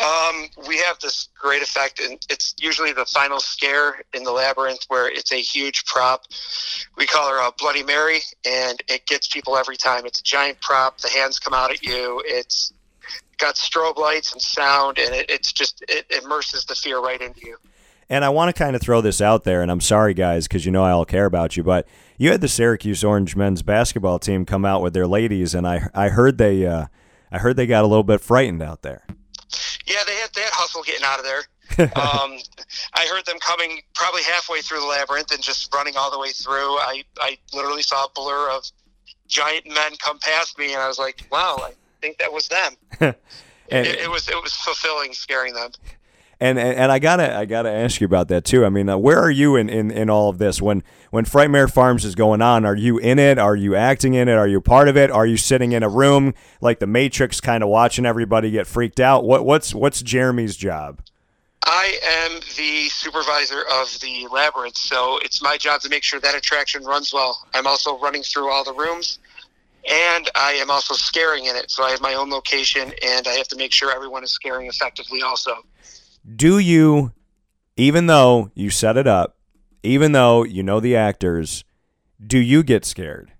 Um, 0.01 0.47
we 0.67 0.77
have 0.77 0.97
this 0.99 1.29
great 1.39 1.61
effect, 1.61 1.99
and 1.99 2.17
it's 2.29 2.55
usually 2.59 2.91
the 2.91 3.05
final 3.05 3.39
scare 3.39 4.01
in 4.13 4.23
the 4.23 4.31
labyrinth 4.31 4.85
where 4.87 5.11
it's 5.11 5.31
a 5.31 5.41
huge 5.41 5.85
prop. 5.85 6.23
We 6.97 7.05
call 7.05 7.29
her 7.29 7.47
a 7.47 7.51
Bloody 7.57 7.83
Mary, 7.83 8.19
and 8.45 8.81
it 8.87 9.05
gets 9.05 9.27
people 9.27 9.57
every 9.57 9.77
time. 9.77 10.05
It's 10.05 10.21
a 10.21 10.23
giant 10.23 10.59
prop. 10.61 10.99
The 10.99 11.09
hands 11.09 11.39
come 11.39 11.53
out 11.53 11.71
at 11.71 11.83
you. 11.83 12.21
It's 12.25 12.73
got 13.37 13.55
strobe 13.55 13.97
lights 13.97 14.31
and 14.31 14.41
sound, 14.41 14.97
and 14.97 15.13
it, 15.13 15.29
it's 15.29 15.51
just 15.51 15.83
it 15.89 16.05
immerses 16.23 16.65
the 16.65 16.75
fear 16.75 16.99
right 16.99 17.21
into 17.21 17.41
you. 17.41 17.57
And 18.11 18.25
I 18.25 18.29
want 18.29 18.53
to 18.53 18.61
kind 18.61 18.75
of 18.75 18.81
throw 18.81 18.99
this 18.99 19.21
out 19.21 19.45
there, 19.45 19.61
and 19.61 19.71
I'm 19.71 19.79
sorry, 19.79 20.13
guys, 20.13 20.45
because 20.45 20.65
you 20.65 20.71
know 20.73 20.83
I 20.83 20.91
all 20.91 21.05
care 21.05 21.23
about 21.23 21.55
you, 21.55 21.63
but 21.63 21.87
you 22.17 22.29
had 22.29 22.41
the 22.41 22.49
Syracuse 22.49 23.05
Orange 23.05 23.37
men's 23.37 23.61
basketball 23.61 24.19
team 24.19 24.45
come 24.45 24.65
out 24.65 24.81
with 24.81 24.93
their 24.93 25.07
ladies, 25.07 25.55
and 25.55 25.65
I 25.65 25.87
I 25.93 26.09
heard 26.09 26.37
they 26.37 26.67
uh, 26.67 26.87
I 27.31 27.37
heard 27.37 27.55
they 27.55 27.65
got 27.65 27.85
a 27.85 27.87
little 27.87 28.03
bit 28.03 28.19
frightened 28.19 28.61
out 28.61 28.81
there. 28.81 29.05
Yeah, 29.85 30.03
they 30.05 30.15
had 30.15 30.29
they 30.35 30.41
had 30.41 30.51
hustle 30.51 30.83
getting 30.83 31.05
out 31.05 31.19
of 31.19 31.25
there. 31.25 31.43
um, 31.95 32.37
I 32.95 33.07
heard 33.09 33.25
them 33.25 33.39
coming 33.39 33.79
probably 33.95 34.23
halfway 34.23 34.59
through 34.59 34.81
the 34.81 34.87
labyrinth 34.87 35.31
and 35.31 35.41
just 35.41 35.73
running 35.73 35.95
all 35.95 36.11
the 36.11 36.19
way 36.19 36.31
through. 36.31 36.79
I 36.79 37.05
I 37.21 37.37
literally 37.53 37.81
saw 37.81 38.03
a 38.03 38.09
blur 38.13 38.51
of 38.51 38.65
giant 39.29 39.67
men 39.67 39.93
come 40.03 40.19
past 40.19 40.59
me, 40.59 40.73
and 40.73 40.81
I 40.81 40.89
was 40.89 40.99
like, 40.99 41.25
wow, 41.31 41.59
I 41.63 41.71
think 42.01 42.17
that 42.17 42.33
was 42.33 42.49
them. 42.49 42.73
and, 42.99 43.15
it, 43.87 44.01
it 44.01 44.11
was 44.11 44.27
it 44.27 44.43
was 44.43 44.51
fulfilling 44.53 45.13
scaring 45.13 45.53
them 45.53 45.71
and, 46.41 46.57
and 46.57 46.75
and 46.75 46.91
I 46.91 46.97
gotta 46.97 47.37
I 47.37 47.45
gotta 47.45 47.69
ask 47.69 48.01
you 48.01 48.05
about 48.05 48.27
that 48.29 48.43
too. 48.43 48.65
I 48.65 48.69
mean, 48.69 48.89
uh, 48.89 48.97
where 48.97 49.19
are 49.19 49.29
you 49.29 49.55
in, 49.55 49.69
in, 49.69 49.91
in 49.91 50.09
all 50.09 50.27
of 50.27 50.39
this? 50.39 50.59
When 50.59 50.83
when 51.11 51.23
Frightmare 51.23 51.71
Farms 51.71 52.03
is 52.03 52.15
going 52.15 52.41
on, 52.41 52.65
are 52.65 52.75
you 52.75 52.97
in 52.97 53.19
it? 53.19 53.37
Are 53.37 53.55
you 53.55 53.75
acting 53.75 54.15
in 54.15 54.27
it? 54.27 54.33
Are 54.33 54.47
you 54.47 54.59
part 54.59 54.87
of 54.87 54.97
it? 54.97 55.11
Are 55.11 55.27
you 55.27 55.37
sitting 55.37 55.71
in 55.71 55.83
a 55.83 55.89
room 55.89 56.33
like 56.59 56.79
the 56.79 56.87
Matrix, 56.87 57.39
kind 57.39 57.61
of 57.63 57.69
watching 57.69 58.07
everybody 58.07 58.49
get 58.49 58.65
freaked 58.65 58.99
out? 58.99 59.23
What 59.23 59.45
what's 59.45 59.75
what's 59.75 60.01
Jeremy's 60.01 60.57
job? 60.57 61.01
I 61.63 61.99
am 62.25 62.39
the 62.57 62.89
supervisor 62.89 63.61
of 63.75 63.99
the 64.01 64.27
labyrinth, 64.31 64.77
so 64.77 65.19
it's 65.21 65.43
my 65.43 65.57
job 65.57 65.81
to 65.81 65.89
make 65.89 66.01
sure 66.01 66.19
that 66.19 66.33
attraction 66.33 66.83
runs 66.83 67.13
well. 67.13 67.45
I'm 67.53 67.67
also 67.67 67.99
running 67.99 68.23
through 68.23 68.51
all 68.51 68.63
the 68.63 68.73
rooms, 68.73 69.19
and 69.87 70.27
I 70.33 70.53
am 70.53 70.71
also 70.71 70.95
scaring 70.95 71.45
in 71.45 71.55
it. 71.55 71.69
So 71.69 71.83
I 71.83 71.91
have 71.91 72.01
my 72.01 72.15
own 72.15 72.31
location, 72.31 72.91
and 73.05 73.27
I 73.27 73.33
have 73.33 73.47
to 73.49 73.55
make 73.55 73.71
sure 73.71 73.91
everyone 73.91 74.23
is 74.23 74.31
scaring 74.31 74.65
effectively. 74.65 75.21
Also, 75.21 75.51
do 76.35 76.59
you, 76.59 77.13
even 77.75 78.07
though 78.07 78.51
you 78.53 78.69
set 78.69 78.97
it 78.97 79.07
up, 79.07 79.37
even 79.83 80.11
though 80.11 80.43
you 80.43 80.63
know 80.63 80.79
the 80.79 80.95
actors, 80.95 81.63
do 82.25 82.37
you 82.37 82.63
get 82.63 82.85
scared? 82.85 83.31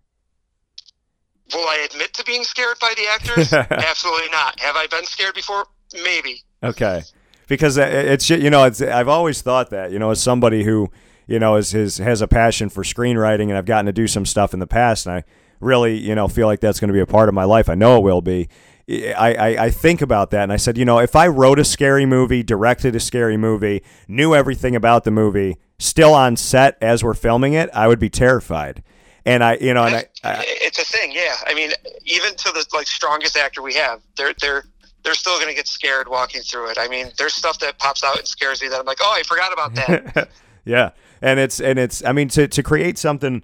Will 1.54 1.68
I 1.68 1.88
admit 1.92 2.14
to 2.14 2.24
being 2.24 2.44
scared 2.44 2.78
by 2.80 2.94
the 2.96 3.08
actors? 3.08 3.54
Absolutely 3.72 4.30
not. 4.30 4.60
Have 4.60 4.76
I 4.76 4.88
been 4.88 5.06
scared 5.06 5.36
before? 5.36 5.66
Maybe. 5.94 6.42
Okay 6.64 7.04
because 7.52 7.76
it's 7.78 8.30
you 8.30 8.50
know 8.50 8.64
it's 8.64 8.82
I've 8.82 9.10
always 9.10 9.42
thought 9.42 9.72
that 9.72 9.92
you 9.92 10.00
know 10.00 10.12
as 10.12 10.24
somebody 10.24 10.64
who 10.64 10.90
you 11.28 11.38
know 11.38 11.58
is, 11.58 11.74
is 11.74 11.98
has 11.98 12.22
a 12.22 12.28
passion 12.28 12.70
for 12.70 12.82
screenwriting 12.82 13.50
and 13.50 13.58
I've 13.58 13.66
gotten 13.66 13.88
to 13.88 13.92
do 13.92 14.08
some 14.08 14.26
stuff 14.26 14.54
in 14.54 14.62
the 14.62 14.68
past 14.68 15.06
and 15.06 15.16
I 15.16 15.24
really 15.62 15.98
you 15.98 16.16
know 16.16 16.28
feel 16.28 16.48
like 16.48 16.60
that's 16.60 16.80
going 16.80 16.90
to 16.90 16.94
be 16.94 17.00
a 17.00 17.06
part 17.06 17.30
of 17.30 17.36
my 17.36 17.44
life. 17.44 17.70
I 17.70 17.76
know 17.76 17.98
it 17.98 18.04
will 18.04 18.22
be. 18.22 18.50
I, 18.90 19.36
I, 19.36 19.66
I 19.66 19.70
think 19.70 20.02
about 20.02 20.32
that 20.32 20.44
and 20.44 20.52
I 20.52 20.58
said, 20.58 20.78
you 20.78 20.84
know, 20.84 21.00
if 21.00 21.16
I 21.16 21.28
wrote 21.28 21.60
a 21.60 21.64
scary 21.64 22.06
movie, 22.06 22.44
directed 22.44 22.94
a 22.94 23.00
scary 23.00 23.38
movie, 23.38 23.84
knew 24.08 24.36
everything 24.36 24.76
about 24.76 25.06
the 25.06 25.12
movie, 25.12 25.58
still 25.80 26.14
on 26.14 26.36
set 26.36 26.78
as 26.82 27.04
we're 27.04 27.14
filming 27.14 27.54
it, 27.54 27.70
I 27.74 27.88
would 27.88 28.00
be 28.00 28.10
terrified. 28.10 28.84
And 29.26 29.44
I, 29.44 29.58
you 29.58 29.74
know, 29.74 29.84
and 29.84 29.96
I, 29.96 30.06
I, 30.24 30.44
it's 30.48 30.80
a 30.80 30.86
thing, 30.86 31.12
yeah. 31.12 31.36
I 31.46 31.54
mean, 31.54 31.72
even 32.06 32.36
to 32.36 32.52
the 32.52 32.66
like 32.74 32.88
strongest 32.88 33.38
actor 33.38 33.62
we 33.62 33.76
have, 33.76 34.02
they're 34.18 34.34
they're 34.42 34.64
they're 35.04 35.14
still 35.14 35.36
going 35.38 35.50
to 35.50 35.56
get 35.56 35.68
scared 35.68 36.08
walking 36.08 36.42
through 36.42 36.72
it. 36.72 36.78
I 36.80 36.88
mean, 36.88 37.12
there's 37.18 37.34
stuff 37.34 37.60
that 37.60 37.78
pops 37.78 38.04
out 38.04 38.18
and 38.18 38.28
scares 38.28 38.62
me 38.62 38.68
that 38.70 38.80
I'm 38.80 38.86
like, 38.86 39.00
oh, 39.02 39.14
I 39.16 39.24
forgot 39.24 39.54
about 39.54 39.76
that. 39.76 40.30
yeah, 40.66 40.92
and 41.22 41.40
it's 41.40 41.60
and 41.60 41.78
it's. 41.78 42.04
I 42.04 42.14
mean, 42.14 42.30
to 42.30 42.48
to 42.48 42.64
create 42.64 42.98
something 42.98 43.44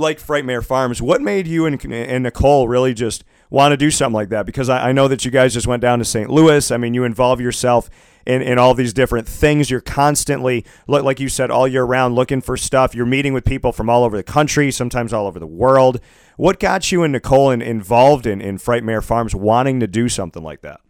like 0.00 0.18
Frightmare 0.18 0.64
Farms, 0.64 1.00
what 1.00 1.20
made 1.20 1.46
you 1.46 1.66
and, 1.66 1.82
and 1.92 2.22
Nicole 2.24 2.66
really 2.66 2.94
just 2.94 3.24
want 3.50 3.72
to 3.72 3.76
do 3.76 3.90
something 3.90 4.14
like 4.14 4.30
that? 4.30 4.46
Because 4.46 4.68
I, 4.68 4.88
I 4.88 4.92
know 4.92 5.08
that 5.08 5.24
you 5.24 5.30
guys 5.30 5.54
just 5.54 5.66
went 5.66 5.82
down 5.82 5.98
to 6.00 6.04
St. 6.04 6.30
Louis. 6.30 6.70
I 6.70 6.76
mean, 6.76 6.94
you 6.94 7.04
involve 7.04 7.40
yourself 7.40 7.90
in, 8.26 8.42
in 8.42 8.58
all 8.58 8.74
these 8.74 8.92
different 8.92 9.28
things. 9.28 9.70
You're 9.70 9.80
constantly, 9.80 10.64
like 10.86 11.20
you 11.20 11.28
said, 11.28 11.50
all 11.50 11.66
year 11.66 11.84
round 11.84 12.14
looking 12.14 12.40
for 12.40 12.56
stuff. 12.56 12.94
You're 12.94 13.06
meeting 13.06 13.32
with 13.32 13.44
people 13.44 13.72
from 13.72 13.88
all 13.88 14.04
over 14.04 14.16
the 14.16 14.22
country, 14.22 14.70
sometimes 14.70 15.12
all 15.12 15.26
over 15.26 15.38
the 15.38 15.46
world. 15.46 16.00
What 16.36 16.58
got 16.58 16.90
you 16.90 17.02
and 17.02 17.12
Nicole 17.12 17.50
in, 17.50 17.60
involved 17.60 18.26
in, 18.26 18.40
in 18.40 18.58
Frightmare 18.58 19.04
Farms 19.04 19.34
wanting 19.34 19.80
to 19.80 19.86
do 19.86 20.08
something 20.08 20.42
like 20.42 20.62
that? 20.62 20.80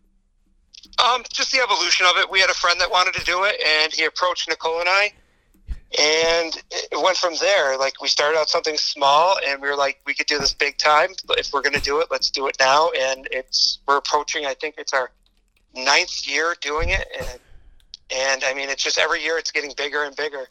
Um, 1.03 1.23
just 1.33 1.53
the 1.53 1.61
evolution 1.61 2.07
of 2.07 2.17
it. 2.19 2.31
We 2.31 2.41
had 2.41 2.51
a 2.51 2.55
friend 2.55 2.81
that 2.81 2.91
wanted 2.91 3.15
to 3.15 3.25
do 3.25 3.45
it, 3.45 3.57
and 3.67 3.93
he 3.93 4.05
approached 4.05 4.49
Nicole 4.49 4.81
and 4.81 4.89
I, 4.89 5.13
and 5.99 6.63
it 6.91 7.03
went 7.03 7.17
from 7.17 7.35
there. 7.41 7.79
Like 7.79 8.01
we 8.01 8.09
started 8.09 8.39
out 8.39 8.49
something 8.49 8.77
small, 8.77 9.37
and 9.47 9.61
we 9.63 9.69
were 9.69 9.77
like, 9.77 10.01
we 10.07 10.15
could 10.15 10.27
do 10.27 10.39
this 10.39 10.53
big 10.53 10.77
time. 10.79 11.11
If 11.31 11.53
we're 11.53 11.63
going 11.63 11.75
to 11.75 11.81
do 11.81 12.01
it, 12.01 12.09
let's 12.11 12.31
do 12.31 12.49
it 12.49 12.57
now. 12.59 12.91
And 12.99 13.29
it's 13.31 13.79
we're 13.87 13.99
approaching. 13.99 14.47
I 14.47 14.55
think 14.55 14.75
it's 14.79 14.93
our 14.93 15.11
ninth 15.75 16.27
year 16.27 16.55
doing 16.61 16.91
it, 16.91 17.07
and, 17.19 17.39
and 18.15 18.45
I 18.45 18.55
mean, 18.55 18.69
it's 18.69 18.83
just 18.83 18.99
every 18.99 19.23
year 19.23 19.39
it's 19.39 19.51
getting 19.51 19.73
bigger 19.77 20.03
and 20.03 20.17
bigger. 20.17 20.47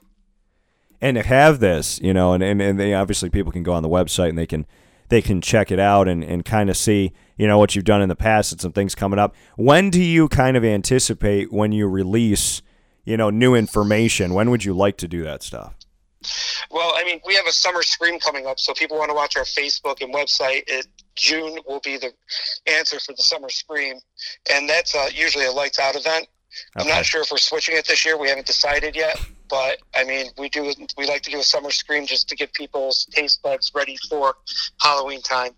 And 1.01 1.15
to 1.15 1.23
have 1.23 1.59
this, 1.59 1.99
you 2.01 2.13
know, 2.13 2.33
and, 2.33 2.43
and, 2.43 2.61
and 2.61 2.79
they 2.79 2.93
obviously 2.93 3.29
people 3.29 3.51
can 3.51 3.63
go 3.63 3.73
on 3.73 3.83
the 3.83 3.89
website 3.89 4.29
and 4.29 4.37
they 4.37 4.45
can 4.45 4.65
they 5.07 5.21
can 5.21 5.41
check 5.41 5.71
it 5.71 5.79
out 5.79 6.07
and, 6.07 6.23
and 6.23 6.45
kind 6.45 6.69
of 6.69 6.77
see, 6.77 7.13
you 7.35 7.47
know, 7.47 7.57
what 7.57 7.75
you've 7.75 7.85
done 7.85 8.01
in 8.01 8.09
the 8.09 8.15
past 8.15 8.51
and 8.51 8.61
some 8.61 8.71
things 8.71 8.95
coming 8.95 9.17
up. 9.17 9.35
When 9.55 9.89
do 9.89 10.01
you 10.01 10.27
kind 10.27 10.55
of 10.55 10.63
anticipate 10.63 11.51
when 11.51 11.71
you 11.71 11.87
release, 11.87 12.61
you 13.05 13.17
know, 13.17 13.29
new 13.29 13.55
information? 13.55 14.33
When 14.33 14.51
would 14.51 14.63
you 14.63 14.73
like 14.73 14.97
to 14.97 15.07
do 15.07 15.23
that 15.23 15.41
stuff? 15.41 15.73
Well, 16.69 16.91
I 16.95 17.03
mean, 17.03 17.21
we 17.25 17.35
have 17.35 17.45
a 17.47 17.51
summer 17.51 17.81
scream 17.81 18.19
coming 18.19 18.45
up, 18.45 18.59
so 18.59 18.73
people 18.73 18.97
want 18.97 19.09
to 19.09 19.15
watch 19.15 19.37
our 19.37 19.43
Facebook 19.43 20.01
and 20.01 20.13
website. 20.13 20.63
It, 20.67 20.87
June 21.15 21.59
will 21.67 21.79
be 21.79 21.97
the 21.97 22.11
answer 22.67 22.99
for 22.99 23.13
the 23.13 23.23
summer 23.23 23.49
scream, 23.49 23.97
and 24.51 24.69
that's 24.69 24.95
uh, 24.95 25.09
usually 25.13 25.45
a 25.45 25.51
lights 25.51 25.79
out 25.79 25.95
event. 25.95 26.27
Okay. 26.75 26.89
I'm 26.89 26.95
not 26.95 27.05
sure 27.05 27.21
if 27.21 27.31
we're 27.31 27.37
switching 27.37 27.77
it 27.77 27.87
this 27.87 28.05
year. 28.05 28.17
We 28.17 28.27
haven't 28.27 28.47
decided 28.47 28.95
yet, 28.95 29.19
but 29.49 29.77
I 29.95 30.03
mean, 30.03 30.27
we 30.37 30.49
do. 30.49 30.73
We 30.97 31.05
like 31.05 31.21
to 31.23 31.31
do 31.31 31.39
a 31.39 31.43
summer 31.43 31.71
scream 31.71 32.05
just 32.05 32.27
to 32.29 32.35
get 32.35 32.53
people's 32.53 33.05
taste 33.11 33.41
buds 33.41 33.71
ready 33.73 33.97
for 34.09 34.35
Halloween 34.81 35.21
time. 35.21 35.51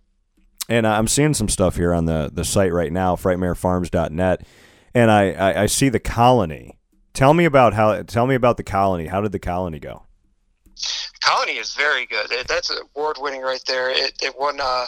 And 0.69 0.85
I'm 0.85 1.07
seeing 1.07 1.33
some 1.33 1.49
stuff 1.49 1.75
here 1.75 1.93
on 1.93 2.05
the 2.05 2.29
the 2.31 2.45
site 2.45 2.73
right 2.73 2.91
now, 2.91 3.15
frightmarefarms.net, 3.15 4.45
and 4.93 5.11
I, 5.11 5.31
I 5.31 5.63
I 5.63 5.65
see 5.65 5.89
the 5.89 5.99
colony. 5.99 6.77
Tell 7.13 7.33
me 7.33 7.45
about 7.45 7.73
how. 7.73 8.03
Tell 8.03 8.27
me 8.27 8.35
about 8.35 8.57
the 8.57 8.63
colony. 8.63 9.07
How 9.07 9.21
did 9.21 9.31
the 9.31 9.39
colony 9.39 9.79
go? 9.79 10.03
Colony 11.21 11.53
is 11.53 11.73
very 11.75 12.05
good. 12.05 12.31
It, 12.31 12.47
that's 12.47 12.71
award 12.71 13.17
winning 13.19 13.41
right 13.41 13.63
there. 13.67 13.89
It, 13.89 14.13
it 14.21 14.33
won 14.37 14.59
uh, 14.61 14.85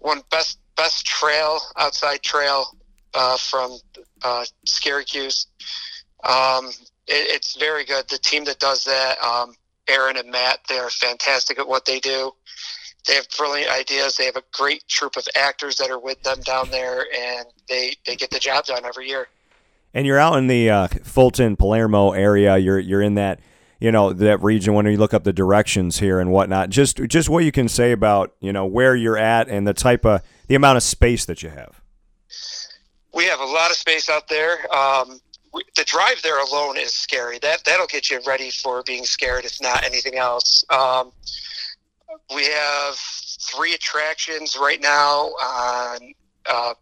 won 0.00 0.22
best 0.30 0.58
best 0.76 1.06
trail 1.06 1.60
outside 1.78 2.22
trail 2.22 2.66
uh, 3.14 3.36
from 3.36 3.78
uh. 4.22 4.44
Um, 6.24 6.66
it, 7.06 7.26
it's 7.34 7.56
very 7.56 7.84
good. 7.84 8.08
The 8.08 8.18
team 8.18 8.44
that 8.44 8.58
does 8.58 8.84
that, 8.84 9.18
um, 9.22 9.54
Aaron 9.88 10.16
and 10.16 10.30
Matt, 10.30 10.60
they 10.68 10.78
are 10.78 10.90
fantastic 10.90 11.58
at 11.58 11.66
what 11.66 11.84
they 11.84 12.00
do. 12.00 12.32
They 13.06 13.14
have 13.14 13.26
brilliant 13.36 13.70
ideas. 13.70 14.16
They 14.16 14.26
have 14.26 14.36
a 14.36 14.44
great 14.52 14.86
troop 14.88 15.16
of 15.16 15.26
actors 15.34 15.76
that 15.76 15.90
are 15.90 15.98
with 15.98 16.22
them 16.22 16.40
down 16.42 16.70
there, 16.70 17.06
and 17.12 17.46
they, 17.68 17.96
they 18.06 18.14
get 18.14 18.30
the 18.30 18.38
job 18.38 18.66
done 18.66 18.84
every 18.84 19.08
year. 19.08 19.26
And 19.92 20.06
you're 20.06 20.18
out 20.18 20.36
in 20.36 20.46
the 20.46 20.70
uh, 20.70 20.86
Fulton 21.02 21.56
Palermo 21.56 22.12
area. 22.12 22.56
You're 22.56 22.78
you're 22.78 23.02
in 23.02 23.16
that 23.16 23.40
you 23.82 23.90
know 23.90 24.12
that 24.12 24.40
region 24.42 24.74
when 24.74 24.86
you 24.86 24.96
look 24.96 25.12
up 25.12 25.24
the 25.24 25.32
directions 25.32 25.98
here 25.98 26.20
and 26.20 26.30
whatnot. 26.30 26.70
Just 26.70 26.98
just 27.08 27.28
what 27.28 27.44
you 27.44 27.50
can 27.50 27.68
say 27.68 27.90
about 27.90 28.32
you 28.40 28.52
know 28.52 28.64
where 28.64 28.94
you're 28.94 29.18
at 29.18 29.48
and 29.48 29.66
the 29.66 29.74
type 29.74 30.06
of 30.06 30.22
the 30.46 30.54
amount 30.54 30.76
of 30.76 30.84
space 30.84 31.24
that 31.24 31.42
you 31.42 31.50
have. 31.50 31.80
We 33.12 33.24
have 33.24 33.40
a 33.40 33.44
lot 33.44 33.70
of 33.70 33.76
space 33.76 34.08
out 34.08 34.28
there. 34.28 34.72
Um, 34.72 35.20
we, 35.52 35.64
the 35.74 35.82
drive 35.82 36.22
there 36.22 36.40
alone 36.40 36.78
is 36.78 36.94
scary. 36.94 37.40
That 37.40 37.64
that'll 37.64 37.88
get 37.88 38.08
you 38.08 38.20
ready 38.24 38.50
for 38.50 38.84
being 38.84 39.04
scared, 39.04 39.44
if 39.44 39.60
not 39.60 39.82
anything 39.82 40.14
else. 40.14 40.64
Um, 40.70 41.10
we 42.32 42.44
have 42.44 42.94
three 42.94 43.74
attractions 43.74 44.56
right 44.56 44.80
now 44.80 45.32
on 45.42 46.12
a 46.48 46.52
uh, 46.54 46.74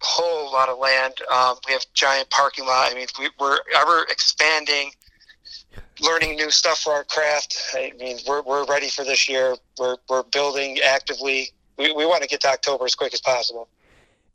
whole 0.00 0.52
lot 0.52 0.68
of 0.68 0.78
land. 0.78 1.14
Um, 1.32 1.56
we 1.66 1.74
have 1.74 1.84
giant 1.94 2.28
parking 2.30 2.66
lot. 2.66 2.90
I 2.90 2.94
mean, 2.94 3.06
we, 3.20 3.30
we're 3.38 3.58
ever 3.76 4.04
expanding 4.10 4.90
learning 6.00 6.36
new 6.36 6.50
stuff 6.50 6.80
for 6.80 6.92
our 6.92 7.04
craft. 7.04 7.58
I 7.74 7.92
mean, 7.98 8.18
we're, 8.26 8.42
we're 8.42 8.64
ready 8.66 8.88
for 8.88 9.04
this 9.04 9.28
year. 9.28 9.56
We're, 9.78 9.96
we're 10.08 10.22
building 10.24 10.78
actively. 10.84 11.48
We, 11.78 11.92
we 11.92 12.06
want 12.06 12.22
to 12.22 12.28
get 12.28 12.40
to 12.42 12.48
October 12.48 12.84
as 12.84 12.94
quick 12.94 13.14
as 13.14 13.20
possible. 13.20 13.68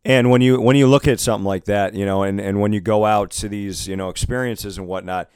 And 0.04 0.32
when 0.32 0.42
you 0.42 0.60
when 0.60 0.76
you 0.76 0.88
look 0.88 1.08
at 1.08 1.20
something 1.20 1.46
like 1.46 1.66
that, 1.66 1.94
you 1.94 2.06
know, 2.06 2.24
and, 2.24 2.42
and 2.42 2.60
when 2.60 2.74
you 2.74 2.82
go 2.82 3.06
out 3.06 3.30
to 3.32 3.48
these, 3.48 3.88
you 3.88 3.96
know, 3.96 4.10
experiences 4.10 4.80
and 4.80 4.88
whatnot, 4.88 5.30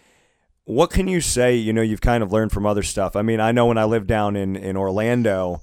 what 0.64 0.90
can 0.90 1.08
you 1.08 1.22
say, 1.22 1.56
you 1.56 1.72
know, 1.72 1.84
you've 1.84 2.02
kind 2.02 2.24
of 2.24 2.32
learned 2.32 2.52
from 2.52 2.66
other 2.66 2.82
stuff? 2.82 3.16
I 3.16 3.22
mean, 3.22 3.40
I 3.40 3.52
know 3.52 3.68
when 3.68 3.78
I 3.78 3.84
lived 3.84 4.08
down 4.08 4.36
in, 4.36 4.56
in 4.56 4.76
Orlando 4.76 5.62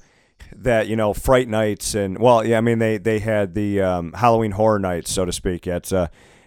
that, 0.55 0.87
you 0.87 0.94
know, 0.94 1.12
Fright 1.12 1.48
Nights 1.48 1.96
and 1.96 2.18
well, 2.18 2.46
yeah, 2.46 2.59
I 2.59 2.61
mean 2.61 2.79
they 2.79 2.98
they 2.98 3.18
had 3.18 3.55
the 3.55 3.81
um, 3.81 4.12
Halloween 4.12 4.53
horror 4.53 4.79
nights, 4.79 5.11
so 5.11 5.25
to 5.25 5.33
speak, 5.33 5.66
at 5.66 5.92
uh, 5.92 6.07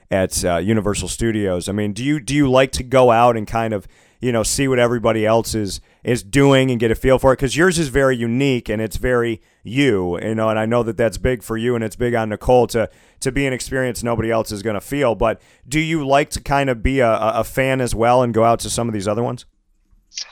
at 0.09 0.45
uh, 0.45 0.57
Universal 0.57 1.09
Studios. 1.09 1.67
I 1.67 1.73
mean, 1.73 1.91
do 1.91 2.05
you 2.05 2.21
do 2.21 2.33
you 2.33 2.49
like 2.49 2.71
to 2.73 2.83
go 2.83 3.11
out 3.11 3.35
and 3.35 3.45
kind 3.45 3.73
of 3.73 3.85
you 4.25 4.31
know 4.31 4.41
see 4.41 4.67
what 4.67 4.79
everybody 4.79 5.23
else 5.23 5.53
is 5.53 5.79
is 6.03 6.23
doing 6.23 6.71
and 6.71 6.79
get 6.79 6.89
a 6.89 6.95
feel 6.95 7.19
for 7.19 7.31
it 7.31 7.35
because 7.35 7.55
yours 7.55 7.77
is 7.77 7.89
very 7.89 8.17
unique 8.17 8.69
and 8.69 8.81
it's 8.81 8.97
very 8.97 9.39
you 9.63 10.19
you 10.19 10.33
know 10.33 10.49
and 10.49 10.57
i 10.57 10.65
know 10.65 10.81
that 10.81 10.97
that's 10.97 11.19
big 11.19 11.43
for 11.43 11.55
you 11.57 11.75
and 11.75 11.83
it's 11.83 11.95
big 11.95 12.15
on 12.15 12.29
nicole 12.29 12.65
to 12.65 12.89
to 13.19 13.31
be 13.31 13.45
an 13.45 13.53
experience 13.53 14.01
nobody 14.01 14.31
else 14.31 14.51
is 14.51 14.63
going 14.63 14.73
to 14.73 14.81
feel 14.81 15.13
but 15.13 15.39
do 15.67 15.79
you 15.79 16.05
like 16.05 16.31
to 16.31 16.41
kind 16.41 16.71
of 16.71 16.81
be 16.81 17.01
a, 17.01 17.17
a 17.19 17.43
fan 17.43 17.79
as 17.79 17.93
well 17.93 18.23
and 18.23 18.33
go 18.33 18.43
out 18.43 18.59
to 18.59 18.69
some 18.69 18.87
of 18.87 18.93
these 18.95 19.07
other 19.07 19.21
ones 19.23 19.45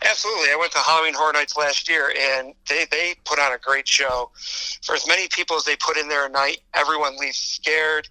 Absolutely. 0.02 0.48
I 0.50 0.56
went 0.58 0.72
to 0.72 0.78
Halloween 0.78 1.14
Horror 1.14 1.34
Nights 1.34 1.58
last 1.58 1.90
year, 1.90 2.14
and 2.18 2.54
they, 2.70 2.86
they 2.90 3.16
put 3.26 3.38
on 3.38 3.52
a 3.52 3.58
great 3.58 3.86
show. 3.86 4.32
For 4.82 4.96
as 4.96 5.06
many 5.10 5.28
people 5.28 5.58
as 5.58 5.66
they 5.66 5.76
put 5.76 5.98
in 5.98 6.08
there 6.08 6.26
a 6.26 6.30
night, 6.30 6.60
everyone 6.74 7.18
leaves 7.18 7.36
scared. 7.38 8.08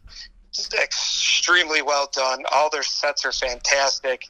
It's 0.50 0.68
extremely 0.74 1.80
well 1.80 2.10
done. 2.12 2.42
All 2.52 2.68
their 2.68 2.82
sets 2.82 3.24
are 3.24 3.32
fantastic. 3.32 4.28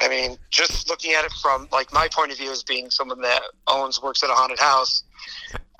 I 0.00 0.08
mean, 0.08 0.36
just 0.50 0.88
looking 0.88 1.12
at 1.12 1.24
it 1.24 1.32
from 1.42 1.68
like 1.72 1.92
my 1.92 2.08
point 2.08 2.32
of 2.32 2.38
view 2.38 2.50
as 2.50 2.62
being 2.62 2.90
someone 2.90 3.20
that 3.22 3.42
owns 3.66 4.02
works 4.02 4.22
at 4.22 4.30
a 4.30 4.34
haunted 4.34 4.58
house, 4.58 5.02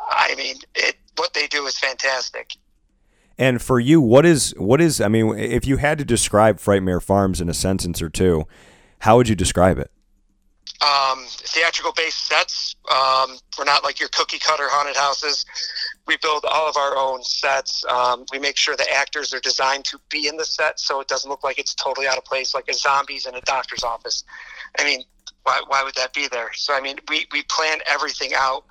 I 0.00 0.34
mean, 0.36 0.56
it 0.74 0.96
what 1.16 1.34
they 1.34 1.46
do 1.46 1.66
is 1.66 1.78
fantastic. 1.78 2.52
And 3.36 3.62
for 3.62 3.78
you, 3.78 4.00
what 4.00 4.26
is 4.26 4.54
what 4.56 4.80
is? 4.80 5.00
I 5.00 5.08
mean, 5.08 5.38
if 5.38 5.66
you 5.66 5.76
had 5.76 5.98
to 5.98 6.04
describe 6.04 6.58
Frightmare 6.58 7.02
Farms 7.02 7.40
in 7.40 7.48
a 7.48 7.54
sentence 7.54 8.02
or 8.02 8.08
two, 8.08 8.46
how 9.00 9.16
would 9.16 9.28
you 9.28 9.36
describe 9.36 9.78
it? 9.78 9.90
um, 10.80 11.24
theatrical 11.28 11.92
based 11.92 12.26
sets. 12.26 12.76
Um, 12.90 13.36
we're 13.58 13.64
not 13.64 13.82
like 13.84 14.00
your 14.00 14.08
cookie 14.10 14.38
cutter 14.38 14.68
haunted 14.68 14.96
houses. 14.96 15.44
We 16.08 16.16
build 16.22 16.44
all 16.50 16.68
of 16.68 16.76
our 16.76 16.96
own 16.96 17.22
sets. 17.22 17.84
Um, 17.84 18.24
we 18.32 18.38
make 18.38 18.56
sure 18.56 18.74
the 18.74 18.90
actors 18.92 19.32
are 19.32 19.40
designed 19.40 19.84
to 19.86 19.98
be 20.08 20.26
in 20.26 20.36
the 20.36 20.44
set 20.44 20.80
so 20.80 21.00
it 21.00 21.06
doesn't 21.06 21.30
look 21.30 21.44
like 21.44 21.58
it's 21.58 21.74
totally 21.74 22.08
out 22.08 22.18
of 22.18 22.24
place, 22.24 22.54
like 22.54 22.68
a 22.68 22.74
zombies 22.74 23.26
in 23.26 23.34
a 23.34 23.40
doctor's 23.42 23.84
office. 23.84 24.24
I 24.78 24.84
mean, 24.84 25.02
why, 25.42 25.62
why 25.68 25.82
would 25.82 25.94
that 25.94 26.12
be 26.12 26.26
there? 26.28 26.50
So, 26.54 26.74
I 26.74 26.80
mean, 26.80 26.96
we, 27.08 27.26
we 27.32 27.42
plan 27.44 27.78
everything 27.90 28.32
out. 28.34 28.64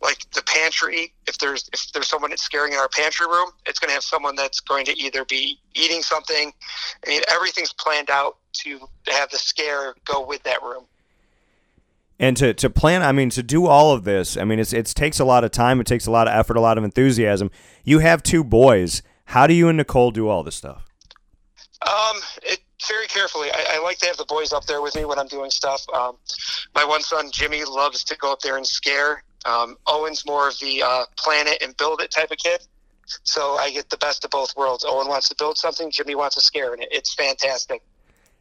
Like 0.00 0.28
the 0.32 0.42
pantry, 0.42 1.14
if 1.28 1.38
there's 1.38 1.70
if 1.72 1.92
there's 1.92 2.08
someone 2.08 2.30
that's 2.30 2.42
scaring 2.42 2.72
in 2.72 2.78
our 2.80 2.88
pantry 2.88 3.26
room, 3.26 3.50
it's 3.66 3.78
going 3.78 3.88
to 3.88 3.94
have 3.94 4.02
someone 4.02 4.34
that's 4.34 4.58
going 4.58 4.84
to 4.86 4.98
either 4.98 5.24
be 5.24 5.60
eating 5.76 6.02
something. 6.02 6.52
I 7.06 7.08
mean, 7.08 7.22
everything's 7.28 7.72
planned 7.72 8.10
out 8.10 8.38
to 8.64 8.80
have 9.06 9.30
the 9.30 9.38
scare 9.38 9.94
go 10.04 10.26
with 10.26 10.42
that 10.42 10.60
room 10.60 10.86
and 12.22 12.36
to, 12.36 12.54
to 12.54 12.70
plan 12.70 13.02
i 13.02 13.12
mean 13.12 13.28
to 13.28 13.42
do 13.42 13.66
all 13.66 13.92
of 13.92 14.04
this 14.04 14.38
i 14.38 14.44
mean 14.44 14.58
it's 14.58 14.72
it 14.72 14.86
takes 14.86 15.18
a 15.18 15.24
lot 15.24 15.44
of 15.44 15.50
time 15.50 15.80
it 15.80 15.86
takes 15.86 16.06
a 16.06 16.10
lot 16.10 16.26
of 16.26 16.32
effort 16.32 16.56
a 16.56 16.60
lot 16.60 16.78
of 16.78 16.84
enthusiasm. 16.84 17.50
You 17.84 17.98
have 17.98 18.22
two 18.22 18.44
boys. 18.44 19.02
How 19.26 19.46
do 19.46 19.52
you 19.52 19.68
and 19.68 19.76
nicole 19.76 20.12
do 20.12 20.28
all 20.28 20.42
this 20.42 20.54
stuff? 20.54 20.88
Um 21.82 22.16
it 22.44 22.60
very 22.88 23.06
carefully. 23.06 23.48
I, 23.52 23.74
I 23.74 23.82
like 23.82 23.98
to 23.98 24.06
have 24.06 24.16
the 24.16 24.24
boys 24.24 24.52
up 24.52 24.64
there 24.66 24.80
with 24.80 24.94
me 24.96 25.04
when 25.04 25.18
i'm 25.18 25.26
doing 25.26 25.50
stuff. 25.50 25.84
Um, 25.92 26.16
my 26.74 26.84
one 26.84 27.02
son 27.02 27.30
jimmy 27.32 27.64
loves 27.64 28.04
to 28.04 28.16
go 28.16 28.32
up 28.32 28.40
there 28.40 28.56
and 28.56 28.66
scare. 28.66 29.24
Um, 29.44 29.76
owen's 29.86 30.24
more 30.24 30.48
of 30.48 30.58
the 30.60 30.82
uh, 30.82 31.04
plan 31.16 31.48
it 31.48 31.60
and 31.62 31.76
build 31.76 32.00
it 32.00 32.12
type 32.12 32.30
of 32.30 32.38
kid. 32.38 32.62
So 33.24 33.56
i 33.56 33.70
get 33.70 33.90
the 33.90 33.96
best 33.96 34.24
of 34.24 34.30
both 34.30 34.56
worlds. 34.56 34.84
Owen 34.86 35.08
wants 35.08 35.28
to 35.28 35.34
build 35.34 35.58
something 35.58 35.90
jimmy 35.90 36.14
wants 36.14 36.36
to 36.36 36.40
scare 36.40 36.72
and 36.72 36.82
it, 36.82 36.88
it's 36.92 37.14
fantastic. 37.14 37.82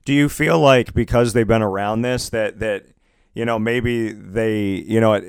Do 0.05 0.13
you 0.13 0.29
feel 0.29 0.59
like 0.59 0.93
because 0.93 1.33
they've 1.33 1.47
been 1.47 1.63
around 1.63 2.03
this 2.03 2.29
that 2.29 2.59
that 2.59 2.85
you 3.33 3.45
know, 3.45 3.57
maybe 3.57 4.11
they, 4.11 4.59
you 4.59 4.99
know, 4.99 5.19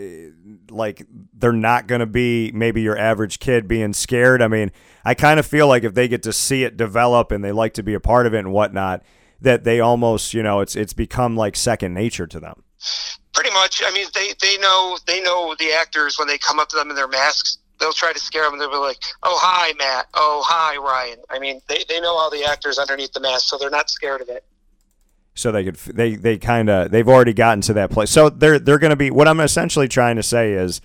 like 0.70 1.06
they're 1.34 1.52
not 1.52 1.86
going 1.86 2.00
to 2.00 2.06
be 2.06 2.50
maybe 2.52 2.82
your 2.82 2.98
average 2.98 3.38
kid 3.38 3.68
being 3.68 3.92
scared. 3.92 4.42
I 4.42 4.48
mean, 4.48 4.72
I 5.04 5.14
kind 5.14 5.38
of 5.38 5.46
feel 5.46 5.68
like 5.68 5.84
if 5.84 5.94
they 5.94 6.08
get 6.08 6.22
to 6.24 6.32
see 6.32 6.64
it 6.64 6.76
develop 6.76 7.30
and 7.30 7.44
they 7.44 7.52
like 7.52 7.74
to 7.74 7.82
be 7.82 7.94
a 7.94 8.00
part 8.00 8.26
of 8.26 8.34
it 8.34 8.38
and 8.38 8.52
whatnot, 8.52 9.02
that 9.40 9.64
they 9.64 9.80
almost, 9.80 10.34
you 10.34 10.42
know, 10.42 10.60
it's 10.60 10.74
it's 10.76 10.92
become 10.92 11.36
like 11.36 11.56
second 11.56 11.94
nature 11.94 12.26
to 12.26 12.40
them. 12.40 12.62
Pretty 13.32 13.50
much. 13.50 13.82
I 13.84 13.92
mean, 13.92 14.06
they 14.14 14.32
they 14.40 14.58
know 14.58 14.98
they 15.06 15.20
know 15.20 15.54
the 15.58 15.72
actors 15.72 16.18
when 16.18 16.28
they 16.28 16.38
come 16.38 16.58
up 16.58 16.68
to 16.70 16.76
them 16.76 16.90
in 16.90 16.96
their 16.96 17.08
masks. 17.08 17.58
They'll 17.78 17.92
try 17.92 18.12
to 18.12 18.18
scare 18.18 18.48
them. 18.48 18.58
They'll 18.60 18.70
be 18.70 18.76
like, 18.76 18.98
"Oh, 19.24 19.36
hi, 19.40 19.72
Matt. 19.76 20.06
Oh, 20.14 20.42
hi, 20.46 20.76
Ryan." 20.76 21.18
I 21.30 21.40
mean, 21.40 21.60
they, 21.68 21.82
they 21.88 22.00
know 22.00 22.14
all 22.14 22.30
the 22.30 22.44
actors 22.44 22.78
underneath 22.78 23.12
the 23.12 23.20
mask, 23.20 23.48
so 23.48 23.58
they're 23.58 23.70
not 23.70 23.90
scared 23.90 24.20
of 24.20 24.28
it 24.28 24.44
so 25.34 25.50
they 25.52 25.64
could 25.64 25.76
they 25.76 26.14
they 26.16 26.38
kind 26.38 26.68
of 26.68 26.90
they've 26.90 27.08
already 27.08 27.32
gotten 27.32 27.60
to 27.62 27.74
that 27.74 27.90
place. 27.90 28.10
So 28.10 28.28
they're 28.28 28.58
they're 28.58 28.78
going 28.78 28.90
to 28.90 28.96
be 28.96 29.10
what 29.10 29.28
I'm 29.28 29.40
essentially 29.40 29.88
trying 29.88 30.16
to 30.16 30.22
say 30.22 30.52
is 30.52 30.80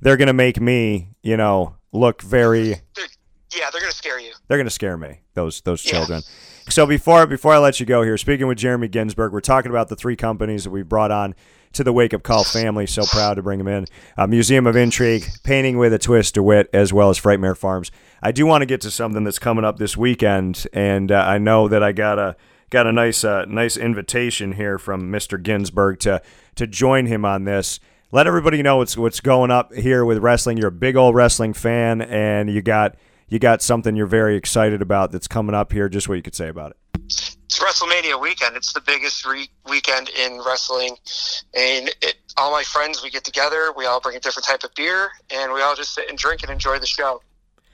they're 0.00 0.16
going 0.16 0.26
to 0.26 0.32
make 0.32 0.60
me, 0.60 1.08
you 1.22 1.36
know, 1.36 1.76
look 1.92 2.22
very 2.22 2.64
they're, 2.94 3.06
Yeah, 3.54 3.70
they're 3.70 3.80
going 3.80 3.92
to 3.92 3.96
scare 3.96 4.20
you. 4.20 4.32
They're 4.48 4.58
going 4.58 4.66
to 4.66 4.70
scare 4.70 4.96
me. 4.96 5.20
Those 5.34 5.60
those 5.62 5.82
children. 5.82 6.22
Yeah. 6.24 6.70
So 6.70 6.86
before 6.86 7.26
before 7.26 7.52
I 7.52 7.58
let 7.58 7.80
you 7.80 7.86
go 7.86 8.02
here, 8.02 8.16
speaking 8.16 8.46
with 8.46 8.58
Jeremy 8.58 8.88
Ginsburg, 8.88 9.32
we're 9.32 9.40
talking 9.40 9.70
about 9.70 9.88
the 9.88 9.96
three 9.96 10.16
companies 10.16 10.64
that 10.64 10.70
we 10.70 10.82
brought 10.82 11.10
on 11.10 11.34
to 11.72 11.82
the 11.82 11.92
Wake 11.92 12.12
Up 12.12 12.22
Call 12.22 12.44
family. 12.44 12.86
So 12.86 13.04
proud 13.04 13.34
to 13.34 13.42
bring 13.42 13.58
them 13.58 13.68
in. 13.68 13.86
Uh, 14.16 14.26
Museum 14.26 14.66
of 14.66 14.76
Intrigue, 14.76 15.24
Painting 15.42 15.78
with 15.78 15.92
a 15.92 15.98
Twist 15.98 16.36
of 16.36 16.44
Wit, 16.44 16.68
as 16.72 16.92
well 16.92 17.08
as 17.08 17.18
Frightmare 17.20 17.56
Farms. 17.56 17.90
I 18.22 18.30
do 18.30 18.46
want 18.46 18.62
to 18.62 18.66
get 18.66 18.80
to 18.82 18.90
something 18.90 19.24
that's 19.24 19.38
coming 19.38 19.64
up 19.64 19.78
this 19.78 19.96
weekend, 19.96 20.66
and 20.72 21.10
uh, 21.10 21.24
I 21.26 21.38
know 21.38 21.68
that 21.68 21.82
I 21.82 21.92
got 21.92 22.18
a 22.18 22.36
got 22.72 22.86
a 22.86 22.92
nice 22.92 23.22
uh, 23.22 23.44
nice 23.44 23.76
invitation 23.76 24.52
here 24.52 24.78
from 24.78 25.12
Mr. 25.12 25.40
Ginsburg 25.40 26.00
to 26.00 26.20
to 26.56 26.66
join 26.66 27.06
him 27.06 27.24
on 27.24 27.44
this. 27.44 27.78
Let 28.10 28.26
everybody 28.26 28.62
know 28.62 28.78
what's 28.78 28.96
what's 28.96 29.20
going 29.20 29.52
up 29.52 29.72
here 29.72 30.04
with 30.04 30.18
wrestling. 30.18 30.58
You're 30.58 30.68
a 30.68 30.72
big 30.72 30.96
old 30.96 31.14
wrestling 31.14 31.52
fan, 31.52 32.02
and 32.02 32.50
you 32.50 32.62
got 32.62 32.96
you 33.28 33.38
got 33.38 33.62
something 33.62 33.94
you're 33.94 34.06
very 34.06 34.36
excited 34.36 34.82
about 34.82 35.12
that's 35.12 35.28
coming 35.28 35.54
up 35.54 35.72
here. 35.72 35.88
Just 35.88 36.08
what 36.08 36.16
you 36.16 36.22
could 36.22 36.34
say 36.34 36.48
about 36.48 36.72
it. 36.72 36.76
It's 37.04 37.58
WrestleMania 37.58 38.18
weekend. 38.18 38.56
It's 38.56 38.72
the 38.72 38.80
biggest 38.80 39.26
re- 39.26 39.50
weekend 39.68 40.08
in 40.08 40.40
wrestling, 40.44 40.96
and 41.54 41.88
it, 42.00 42.16
all 42.38 42.50
my 42.50 42.62
friends 42.62 43.02
we 43.02 43.10
get 43.10 43.24
together. 43.24 43.72
We 43.76 43.84
all 43.84 44.00
bring 44.00 44.16
a 44.16 44.20
different 44.20 44.46
type 44.46 44.64
of 44.64 44.74
beer, 44.74 45.10
and 45.30 45.52
we 45.52 45.60
all 45.60 45.76
just 45.76 45.94
sit 45.94 46.08
and 46.08 46.16
drink 46.16 46.42
and 46.42 46.50
enjoy 46.50 46.78
the 46.78 46.86
show. 46.86 47.20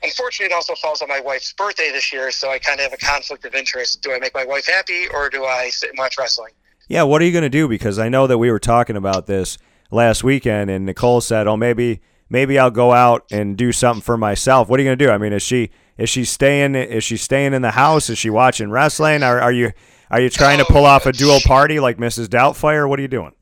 Unfortunately, 0.03 0.53
it 0.53 0.55
also 0.55 0.75
falls 0.75 1.01
on 1.01 1.09
my 1.09 1.19
wife's 1.19 1.53
birthday 1.53 1.91
this 1.91 2.13
year, 2.13 2.31
so 2.31 2.49
I 2.49 2.59
kind 2.59 2.79
of 2.79 2.85
have 2.85 2.93
a 2.93 3.05
conflict 3.05 3.45
of 3.45 3.53
interest. 3.53 4.01
Do 4.01 4.13
I 4.13 4.19
make 4.19 4.33
my 4.33 4.45
wife 4.45 4.65
happy 4.67 5.07
or 5.13 5.29
do 5.29 5.45
I 5.45 5.69
sit 5.69 5.89
and 5.89 5.97
watch 5.97 6.15
wrestling? 6.17 6.53
Yeah, 6.87 7.03
what 7.03 7.21
are 7.21 7.25
you 7.25 7.31
going 7.31 7.43
to 7.43 7.49
do? 7.49 7.67
Because 7.67 7.99
I 7.99 8.09
know 8.09 8.25
that 8.27 8.37
we 8.37 8.49
were 8.49 8.59
talking 8.59 8.95
about 8.95 9.27
this 9.27 9.57
last 9.91 10.23
weekend, 10.23 10.69
and 10.69 10.85
Nicole 10.85 11.21
said, 11.21 11.47
"Oh, 11.47 11.57
maybe 11.57 12.01
maybe 12.29 12.57
I'll 12.57 12.71
go 12.71 12.93
out 12.93 13.25
and 13.31 13.55
do 13.57 13.71
something 13.71 14.01
for 14.01 14.17
myself." 14.17 14.69
What 14.69 14.79
are 14.79 14.83
you 14.83 14.87
going 14.87 14.97
to 14.97 15.05
do? 15.05 15.11
I 15.11 15.17
mean, 15.17 15.33
is 15.33 15.43
she 15.43 15.69
is 15.97 16.09
she 16.09 16.25
staying 16.25 16.75
is 16.75 17.03
she 17.03 17.17
staying 17.17 17.53
in 17.53 17.61
the 17.61 17.71
house? 17.71 18.09
Is 18.09 18.17
she 18.17 18.29
watching 18.29 18.71
wrestling? 18.71 19.21
Are, 19.21 19.39
are 19.39 19.51
you 19.51 19.71
are 20.09 20.19
you 20.19 20.29
trying 20.29 20.57
to 20.57 20.65
pull 20.65 20.85
off 20.85 21.05
a 21.05 21.11
dual 21.11 21.39
party 21.45 21.79
like 21.79 21.97
Mrs. 21.97 22.27
Doubtfire? 22.27 22.89
What 22.89 22.97
are 22.97 23.01
you 23.03 23.07
doing? 23.07 23.33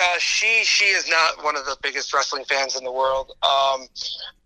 Uh, 0.00 0.18
she 0.18 0.62
she 0.64 0.84
is 0.86 1.08
not 1.08 1.42
one 1.42 1.56
of 1.56 1.64
the 1.64 1.76
biggest 1.82 2.12
wrestling 2.12 2.44
fans 2.44 2.76
in 2.76 2.84
the 2.84 2.92
world. 2.92 3.32
Um, 3.42 3.86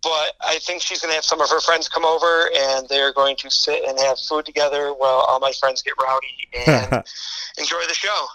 but 0.03 0.35
I 0.41 0.59
think 0.61 0.83
she's 0.83 1.01
going 1.01 1.11
to 1.11 1.15
have 1.15 1.25
some 1.25 1.41
of 1.41 1.51
her 1.51 1.61
friends 1.61 1.89
come 1.89 2.05
over, 2.05 2.51
and 2.57 2.89
they're 2.89 3.13
going 3.13 3.37
to 3.37 3.51
sit 3.51 3.85
and 3.87 3.99
have 4.01 4.19
food 4.19 4.47
together 4.47 4.89
while 4.95 5.25
all 5.29 5.41
my 5.41 5.53
friends 5.61 5.83
get 5.83 5.95
rowdy 6.03 6.49
and 6.67 7.05
enjoy 7.59 7.83
the 7.87 7.95
show. 7.95 8.27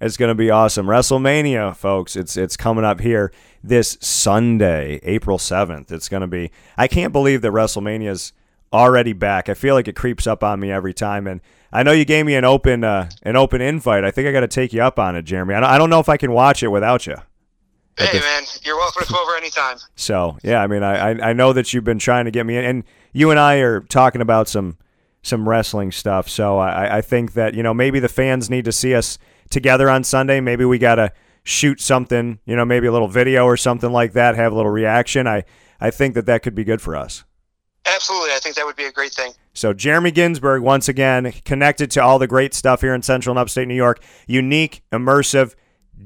It's 0.00 0.18
going 0.18 0.28
to 0.28 0.34
be 0.34 0.50
awesome. 0.50 0.86
WrestleMania, 0.86 1.74
folks. 1.74 2.14
It's 2.14 2.36
it's 2.36 2.56
coming 2.56 2.84
up 2.84 3.00
here 3.00 3.32
this 3.62 3.96
Sunday, 4.02 5.00
April 5.02 5.38
seventh. 5.38 5.90
It's 5.90 6.10
going 6.10 6.20
to 6.20 6.26
be. 6.26 6.50
I 6.76 6.88
can't 6.88 7.12
believe 7.12 7.40
that 7.42 7.52
WrestleMania's 7.52 8.33
already 8.74 9.12
back. 9.12 9.48
I 9.48 9.54
feel 9.54 9.74
like 9.74 9.88
it 9.88 9.94
creeps 9.96 10.26
up 10.26 10.42
on 10.42 10.60
me 10.60 10.70
every 10.70 10.92
time, 10.92 11.26
and 11.26 11.40
I 11.72 11.82
know 11.82 11.92
you 11.92 12.04
gave 12.04 12.26
me 12.26 12.34
an 12.34 12.44
open 12.44 12.84
uh, 12.84 13.08
an 13.22 13.36
open 13.36 13.60
invite. 13.60 14.04
I 14.04 14.10
think 14.10 14.28
I 14.28 14.32
got 14.32 14.40
to 14.40 14.48
take 14.48 14.72
you 14.72 14.82
up 14.82 14.98
on 14.98 15.16
it, 15.16 15.22
Jeremy. 15.22 15.54
I 15.54 15.60
don't, 15.60 15.70
I 15.70 15.78
don't 15.78 15.90
know 15.90 16.00
if 16.00 16.08
I 16.08 16.16
can 16.16 16.32
watch 16.32 16.62
it 16.62 16.68
without 16.68 17.06
you. 17.06 17.16
Hey 17.96 18.18
man, 18.18 18.42
you're 18.64 18.76
welcome 18.76 19.02
to 19.02 19.08
come 19.08 19.22
over 19.22 19.36
anytime. 19.36 19.76
So 19.94 20.36
yeah, 20.42 20.60
I 20.60 20.66
mean, 20.66 20.82
I, 20.82 21.30
I 21.30 21.32
know 21.32 21.52
that 21.52 21.72
you've 21.72 21.84
been 21.84 22.00
trying 22.00 22.24
to 22.24 22.32
get 22.32 22.44
me 22.44 22.56
in, 22.56 22.64
and 22.64 22.84
you 23.12 23.30
and 23.30 23.38
I 23.38 23.56
are 23.56 23.80
talking 23.80 24.20
about 24.20 24.48
some 24.48 24.76
some 25.22 25.48
wrestling 25.48 25.92
stuff. 25.92 26.28
So 26.28 26.58
I, 26.58 26.98
I 26.98 27.00
think 27.00 27.34
that 27.34 27.54
you 27.54 27.62
know 27.62 27.72
maybe 27.72 28.00
the 28.00 28.08
fans 28.08 28.50
need 28.50 28.64
to 28.64 28.72
see 28.72 28.94
us 28.94 29.16
together 29.48 29.88
on 29.88 30.02
Sunday. 30.02 30.40
Maybe 30.40 30.64
we 30.64 30.78
gotta 30.78 31.12
shoot 31.44 31.80
something, 31.80 32.40
you 32.46 32.56
know, 32.56 32.64
maybe 32.64 32.88
a 32.88 32.92
little 32.92 33.08
video 33.08 33.44
or 33.44 33.56
something 33.56 33.92
like 33.92 34.14
that. 34.14 34.34
Have 34.34 34.52
a 34.52 34.56
little 34.56 34.72
reaction. 34.72 35.28
I 35.28 35.44
I 35.80 35.90
think 35.90 36.14
that 36.14 36.26
that 36.26 36.42
could 36.42 36.56
be 36.56 36.64
good 36.64 36.82
for 36.82 36.96
us. 36.96 37.22
Absolutely, 37.86 38.30
I 38.30 38.38
think 38.42 38.56
that 38.56 38.64
would 38.64 38.76
be 38.76 38.84
a 38.84 38.92
great 38.92 39.12
thing. 39.12 39.32
So 39.52 39.72
Jeremy 39.72 40.10
Ginsburg, 40.10 40.62
once 40.62 40.88
again, 40.88 41.32
connected 41.44 41.90
to 41.92 42.02
all 42.02 42.18
the 42.18 42.26
great 42.26 42.54
stuff 42.54 42.80
here 42.80 42.94
in 42.94 43.02
Central 43.02 43.32
and 43.32 43.38
Upstate 43.38 43.68
New 43.68 43.74
York. 43.74 44.02
Unique, 44.26 44.82
immersive, 44.92 45.54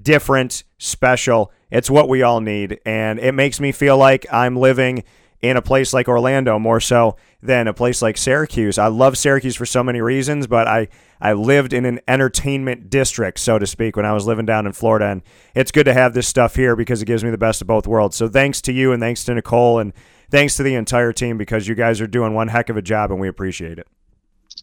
different, 0.02 0.64
special 0.78 1.52
it's 1.70 1.90
what 1.90 2.08
we 2.08 2.22
all 2.22 2.40
need. 2.40 2.80
And 2.84 3.18
it 3.18 3.32
makes 3.32 3.60
me 3.60 3.72
feel 3.72 3.96
like 3.96 4.26
I'm 4.32 4.56
living 4.56 5.04
in 5.40 5.56
a 5.56 5.62
place 5.62 5.92
like 5.92 6.08
Orlando 6.08 6.58
more 6.58 6.80
so 6.80 7.16
than 7.40 7.68
a 7.68 7.74
place 7.74 8.02
like 8.02 8.16
Syracuse. 8.16 8.76
I 8.76 8.88
love 8.88 9.16
Syracuse 9.16 9.54
for 9.54 9.66
so 9.66 9.84
many 9.84 10.00
reasons, 10.00 10.48
but 10.48 10.66
I, 10.66 10.88
I 11.20 11.34
lived 11.34 11.72
in 11.72 11.84
an 11.84 12.00
entertainment 12.08 12.90
district, 12.90 13.38
so 13.38 13.56
to 13.58 13.66
speak, 13.66 13.94
when 13.94 14.04
I 14.04 14.12
was 14.12 14.26
living 14.26 14.46
down 14.46 14.66
in 14.66 14.72
Florida. 14.72 15.06
And 15.06 15.22
it's 15.54 15.70
good 15.70 15.84
to 15.84 15.94
have 15.94 16.12
this 16.12 16.26
stuff 16.26 16.56
here 16.56 16.74
because 16.74 17.02
it 17.02 17.06
gives 17.06 17.22
me 17.22 17.30
the 17.30 17.38
best 17.38 17.60
of 17.60 17.68
both 17.68 17.86
worlds. 17.86 18.16
So 18.16 18.28
thanks 18.28 18.60
to 18.62 18.72
you 18.72 18.90
and 18.90 19.00
thanks 19.00 19.22
to 19.24 19.34
Nicole 19.34 19.78
and 19.78 19.92
thanks 20.30 20.56
to 20.56 20.62
the 20.62 20.74
entire 20.74 21.12
team 21.12 21.38
because 21.38 21.68
you 21.68 21.74
guys 21.74 22.00
are 22.00 22.06
doing 22.06 22.34
one 22.34 22.48
heck 22.48 22.68
of 22.68 22.76
a 22.76 22.82
job 22.82 23.10
and 23.10 23.20
we 23.20 23.28
appreciate 23.28 23.78
it. 23.78 23.86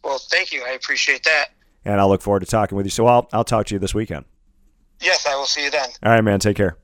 Well, 0.04 0.20
thank 0.20 0.52
you. 0.52 0.64
I 0.66 0.72
appreciate 0.72 1.24
that. 1.24 1.48
And 1.84 2.00
I'll 2.00 2.10
look 2.10 2.22
forward 2.22 2.42
to 2.42 2.46
talking 2.46 2.76
with 2.76 2.86
you. 2.86 2.92
So 2.92 3.08
I'll, 3.08 3.30
I'll 3.32 3.44
talk 3.44 3.68
to 3.68 3.76
you 3.76 3.80
this 3.80 3.94
weekend. 3.94 4.26
Yes, 5.02 5.26
I 5.28 5.36
will 5.36 5.46
see 5.46 5.66
you 5.66 5.72
then. 5.72 5.88
All 6.04 6.12
right, 6.12 6.24
man. 6.24 6.40
Take 6.40 6.58
care. 6.58 6.78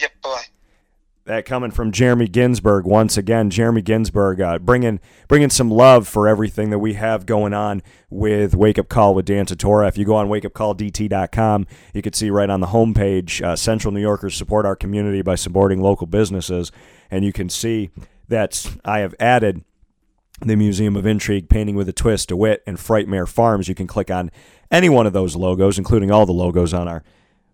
Yep. 0.00 0.10
Bye. 0.22 0.42
That 1.24 1.44
coming 1.44 1.70
from 1.70 1.92
Jeremy 1.92 2.26
Ginsburg 2.26 2.86
once 2.86 3.18
again. 3.18 3.50
Jeremy 3.50 3.82
Ginsburg 3.82 4.40
uh, 4.40 4.58
bringing 4.58 4.98
bringing 5.28 5.50
some 5.50 5.70
love 5.70 6.08
for 6.08 6.26
everything 6.26 6.70
that 6.70 6.78
we 6.78 6.94
have 6.94 7.26
going 7.26 7.52
on 7.52 7.82
with 8.08 8.54
Wake 8.54 8.78
Up 8.78 8.88
Call 8.88 9.14
with 9.14 9.26
Dan 9.26 9.44
Tortora. 9.44 9.88
If 9.88 9.98
you 9.98 10.06
go 10.06 10.14
on 10.14 10.28
wakeupcalldt.com, 10.28 11.66
you 11.92 12.00
can 12.00 12.14
see 12.14 12.30
right 12.30 12.48
on 12.48 12.60
the 12.60 12.68
homepage, 12.68 13.42
uh, 13.42 13.56
Central 13.56 13.92
New 13.92 14.00
Yorkers 14.00 14.36
support 14.36 14.64
our 14.64 14.74
community 14.74 15.20
by 15.20 15.34
supporting 15.34 15.82
local 15.82 16.06
businesses, 16.06 16.72
and 17.10 17.26
you 17.26 17.32
can 17.34 17.50
see 17.50 17.90
that 18.28 18.76
I 18.84 19.00
have 19.00 19.14
added 19.18 19.64
the 20.40 20.56
Museum 20.56 20.96
of 20.96 21.06
Intrigue, 21.06 21.48
Painting 21.48 21.74
with 21.74 21.88
a 21.88 21.92
Twist, 21.92 22.28
DeWitt, 22.28 22.62
and 22.66 22.76
Frightmare 22.76 23.28
Farms. 23.28 23.68
You 23.68 23.74
can 23.74 23.86
click 23.86 24.10
on 24.10 24.30
any 24.70 24.88
one 24.88 25.06
of 25.06 25.12
those 25.12 25.34
logos, 25.34 25.78
including 25.78 26.10
all 26.10 26.26
the 26.26 26.32
logos 26.32 26.72
on 26.72 26.86
our 26.86 27.02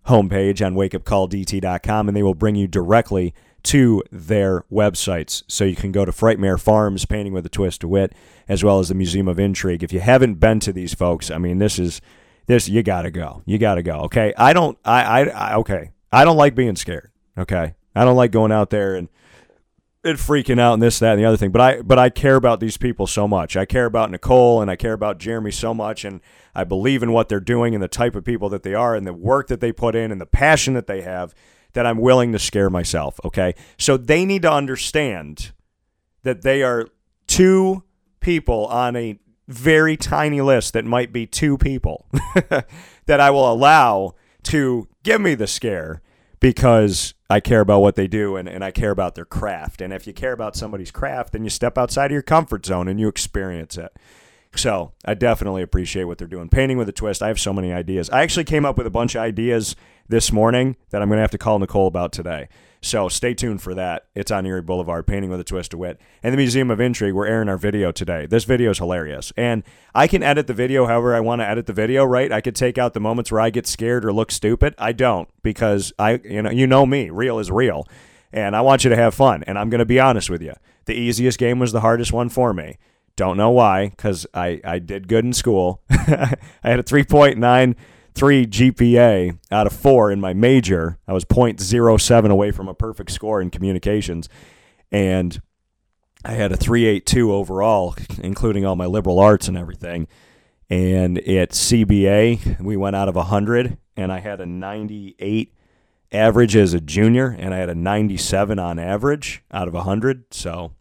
homepage 0.07 0.63
on 0.63 0.75
wakeupcalldt.com, 0.75 2.07
and 2.07 2.15
they 2.15 2.23
will 2.23 2.35
bring 2.35 2.55
you 2.55 2.67
directly 2.67 3.33
to 3.63 4.03
their 4.11 4.61
websites. 4.71 5.43
So 5.47 5.65
you 5.65 5.75
can 5.75 5.91
go 5.91 6.05
to 6.05 6.11
Frightmare 6.11 6.59
Farms, 6.59 7.05
Painting 7.05 7.33
with 7.33 7.45
a 7.45 7.49
Twist 7.49 7.83
of 7.83 7.89
Wit, 7.89 8.13
as 8.47 8.63
well 8.63 8.79
as 8.79 8.89
the 8.89 8.95
Museum 8.95 9.27
of 9.27 9.39
Intrigue. 9.39 9.83
If 9.83 9.91
you 9.91 9.99
haven't 9.99 10.35
been 10.35 10.59
to 10.61 10.71
these 10.71 10.93
folks, 10.93 11.31
I 11.31 11.39
mean, 11.39 11.57
this 11.57 11.79
is 11.79 12.01
this 12.45 12.69
you 12.69 12.83
got 12.83 13.03
to 13.03 13.11
go. 13.11 13.41
You 13.45 13.57
got 13.57 13.75
to 13.75 13.83
go. 13.83 14.01
Okay. 14.01 14.33
I 14.37 14.53
don't. 14.53 14.77
I, 14.85 15.03
I. 15.03 15.23
I. 15.29 15.55
Okay. 15.55 15.91
I 16.11 16.23
don't 16.23 16.37
like 16.37 16.53
being 16.53 16.75
scared. 16.75 17.09
Okay. 17.37 17.73
I 17.95 18.05
don't 18.05 18.15
like 18.15 18.31
going 18.31 18.51
out 18.51 18.69
there 18.69 18.95
and 18.95 19.09
and 20.05 20.19
freaking 20.19 20.59
out 20.59 20.75
and 20.75 20.81
this, 20.81 20.99
that, 20.99 21.13
and 21.13 21.19
the 21.19 21.25
other 21.25 21.35
thing. 21.37 21.51
But 21.51 21.61
I 21.61 21.81
but 21.81 21.97
I 21.97 22.09
care 22.09 22.35
about 22.35 22.59
these 22.59 22.77
people 22.77 23.07
so 23.07 23.27
much. 23.27 23.57
I 23.57 23.65
care 23.65 23.85
about 23.85 24.11
Nicole 24.11 24.61
and 24.61 24.69
I 24.69 24.75
care 24.75 24.93
about 24.93 25.17
Jeremy 25.17 25.51
so 25.51 25.73
much 25.73 26.05
and 26.05 26.21
I 26.53 26.63
believe 26.63 27.03
in 27.03 27.11
what 27.11 27.27
they're 27.27 27.39
doing 27.39 27.73
and 27.73 27.83
the 27.83 27.87
type 27.87 28.15
of 28.15 28.23
people 28.23 28.47
that 28.49 28.63
they 28.63 28.73
are 28.73 28.95
and 28.95 29.05
the 29.05 29.13
work 29.13 29.47
that 29.47 29.59
they 29.59 29.71
put 29.71 29.95
in 29.95 30.11
and 30.11 30.21
the 30.21 30.25
passion 30.25 30.75
that 30.75 30.87
they 30.87 31.01
have 31.01 31.33
that 31.73 31.85
I'm 31.85 31.97
willing 31.97 32.31
to 32.31 32.39
scare 32.39 32.69
myself. 32.69 33.19
Okay. 33.25 33.55
So 33.77 33.97
they 33.97 34.25
need 34.25 34.43
to 34.43 34.51
understand 34.51 35.51
that 36.23 36.43
they 36.43 36.63
are 36.63 36.87
two 37.27 37.83
people 38.19 38.67
on 38.67 38.95
a 38.95 39.19
very 39.47 39.97
tiny 39.97 40.41
list 40.41 40.73
that 40.73 40.85
might 40.85 41.11
be 41.11 41.27
two 41.27 41.57
people 41.57 42.07
that 43.05 43.19
I 43.19 43.29
will 43.29 43.51
allow 43.51 44.13
to 44.43 44.87
give 45.03 45.21
me 45.21 45.35
the 45.35 45.47
scare 45.47 46.01
because 46.39 47.13
I 47.29 47.39
care 47.39 47.61
about 47.61 47.81
what 47.81 47.95
they 47.95 48.07
do 48.07 48.35
and, 48.35 48.47
and 48.47 48.63
I 48.63 48.71
care 48.71 48.91
about 48.91 49.15
their 49.15 49.25
craft. 49.25 49.81
And 49.81 49.93
if 49.93 50.05
you 50.05 50.13
care 50.13 50.33
about 50.33 50.55
somebody's 50.55 50.91
craft, 50.91 51.33
then 51.33 51.43
you 51.43 51.49
step 51.49 51.77
outside 51.77 52.07
of 52.07 52.11
your 52.11 52.21
comfort 52.21 52.65
zone 52.65 52.87
and 52.87 52.99
you 52.99 53.07
experience 53.07 53.77
it. 53.77 53.95
So 54.55 54.93
I 55.03 55.15
definitely 55.15 55.61
appreciate 55.61 56.05
what 56.05 56.17
they're 56.17 56.27
doing. 56.27 56.49
Painting 56.49 56.77
with 56.77 56.87
a 56.87 56.93
twist. 56.93 57.21
I 57.21 57.27
have 57.27 57.39
so 57.39 57.53
many 57.53 57.73
ideas. 57.73 58.09
I 58.09 58.23
actually 58.23 58.45
came 58.45 58.65
up 58.65 58.77
with 58.77 58.87
a 58.87 58.91
bunch 58.91 59.15
of 59.15 59.21
ideas 59.21 59.75
this 60.07 60.31
morning 60.31 60.77
that 60.91 61.01
I'm 61.01 61.09
going 61.09 61.17
to 61.17 61.21
have 61.21 61.31
to 61.31 61.37
call 61.37 61.59
Nicole 61.59 61.87
about 61.87 62.11
today. 62.11 62.47
So 62.85 63.09
stay 63.09 63.33
tuned 63.33 63.63
for 63.63 63.73
that. 63.73 64.05
It's 64.13 64.29
on 64.29 64.45
Erie 64.45 64.61
Boulevard, 64.61 65.07
Painting 65.07 65.31
with 65.31 65.39
a 65.39 65.43
Twist 65.43 65.73
of 65.73 65.79
Wit. 65.79 65.99
And 66.21 66.31
the 66.31 66.37
Museum 66.37 66.69
of 66.69 66.79
Intrigue, 66.79 67.15
we're 67.15 67.25
airing 67.25 67.49
our 67.49 67.57
video 67.57 67.91
today. 67.91 68.27
This 68.27 68.43
video 68.43 68.69
is 68.69 68.77
hilarious. 68.77 69.33
And 69.35 69.63
I 69.95 70.05
can 70.05 70.21
edit 70.21 70.45
the 70.45 70.53
video 70.53 70.85
however 70.85 71.15
I 71.15 71.19
want 71.19 71.41
to 71.41 71.47
edit 71.47 71.65
the 71.65 71.73
video, 71.73 72.05
right? 72.05 72.31
I 72.31 72.41
could 72.41 72.55
take 72.55 72.77
out 72.77 72.93
the 72.93 72.99
moments 72.99 73.31
where 73.31 73.41
I 73.41 73.49
get 73.49 73.65
scared 73.65 74.05
or 74.05 74.13
look 74.13 74.31
stupid. 74.31 74.75
I 74.77 74.91
don't 74.91 75.27
because 75.41 75.93
I 75.97 76.21
you 76.23 76.43
know 76.43 76.51
you 76.51 76.67
know 76.67 76.85
me, 76.85 77.09
real 77.09 77.39
is 77.39 77.49
real. 77.49 77.87
And 78.31 78.55
I 78.55 78.61
want 78.61 78.83
you 78.83 78.91
to 78.91 78.95
have 78.95 79.15
fun. 79.15 79.43
And 79.47 79.57
I'm 79.57 79.71
going 79.71 79.79
to 79.79 79.85
be 79.85 79.99
honest 79.99 80.29
with 80.29 80.43
you. 80.43 80.53
The 80.85 80.93
easiest 80.93 81.39
game 81.39 81.57
was 81.57 81.71
the 81.71 81.81
hardest 81.81 82.13
one 82.13 82.29
for 82.29 82.53
me. 82.53 82.77
Don't 83.15 83.37
know 83.37 83.49
why, 83.49 83.89
because 83.89 84.27
I, 84.31 84.61
I 84.63 84.77
did 84.77 85.07
good 85.07 85.25
in 85.25 85.33
school. 85.33 85.81
I 85.89 86.37
had 86.61 86.79
a 86.79 86.83
3.9 86.83 87.75
three 88.15 88.47
GPA 88.47 89.37
out 89.51 89.67
of 89.67 89.73
four 89.73 90.09
in 90.09 90.19
my 90.21 90.33
major. 90.33 90.97
I 91.07 91.13
was 91.13 91.25
0.07 91.25 92.31
away 92.31 92.51
from 92.51 92.67
a 92.67 92.73
perfect 92.73 93.11
score 93.11 93.41
in 93.41 93.51
communications. 93.51 94.29
And 94.91 95.39
I 96.23 96.31
had 96.31 96.51
a 96.51 96.57
382 96.57 97.31
overall, 97.31 97.95
including 98.23 98.65
all 98.65 98.75
my 98.75 98.85
liberal 98.85 99.19
arts 99.19 99.47
and 99.47 99.57
everything. 99.57 100.07
And 100.69 101.19
at 101.19 101.51
CBA, 101.51 102.59
we 102.59 102.75
went 102.75 102.95
out 102.95 103.07
of 103.07 103.15
100, 103.15 103.77
and 103.95 104.11
I 104.11 104.19
had 104.19 104.41
a 104.41 104.45
98 104.45 105.53
average 106.11 106.55
as 106.55 106.73
a 106.73 106.81
junior, 106.81 107.35
and 107.37 107.53
I 107.53 107.57
had 107.57 107.69
a 107.69 107.75
97 107.75 108.57
on 108.57 108.79
average 108.79 109.43
out 109.51 109.67
of 109.67 109.75
100. 109.75 110.33
So, 110.33 110.73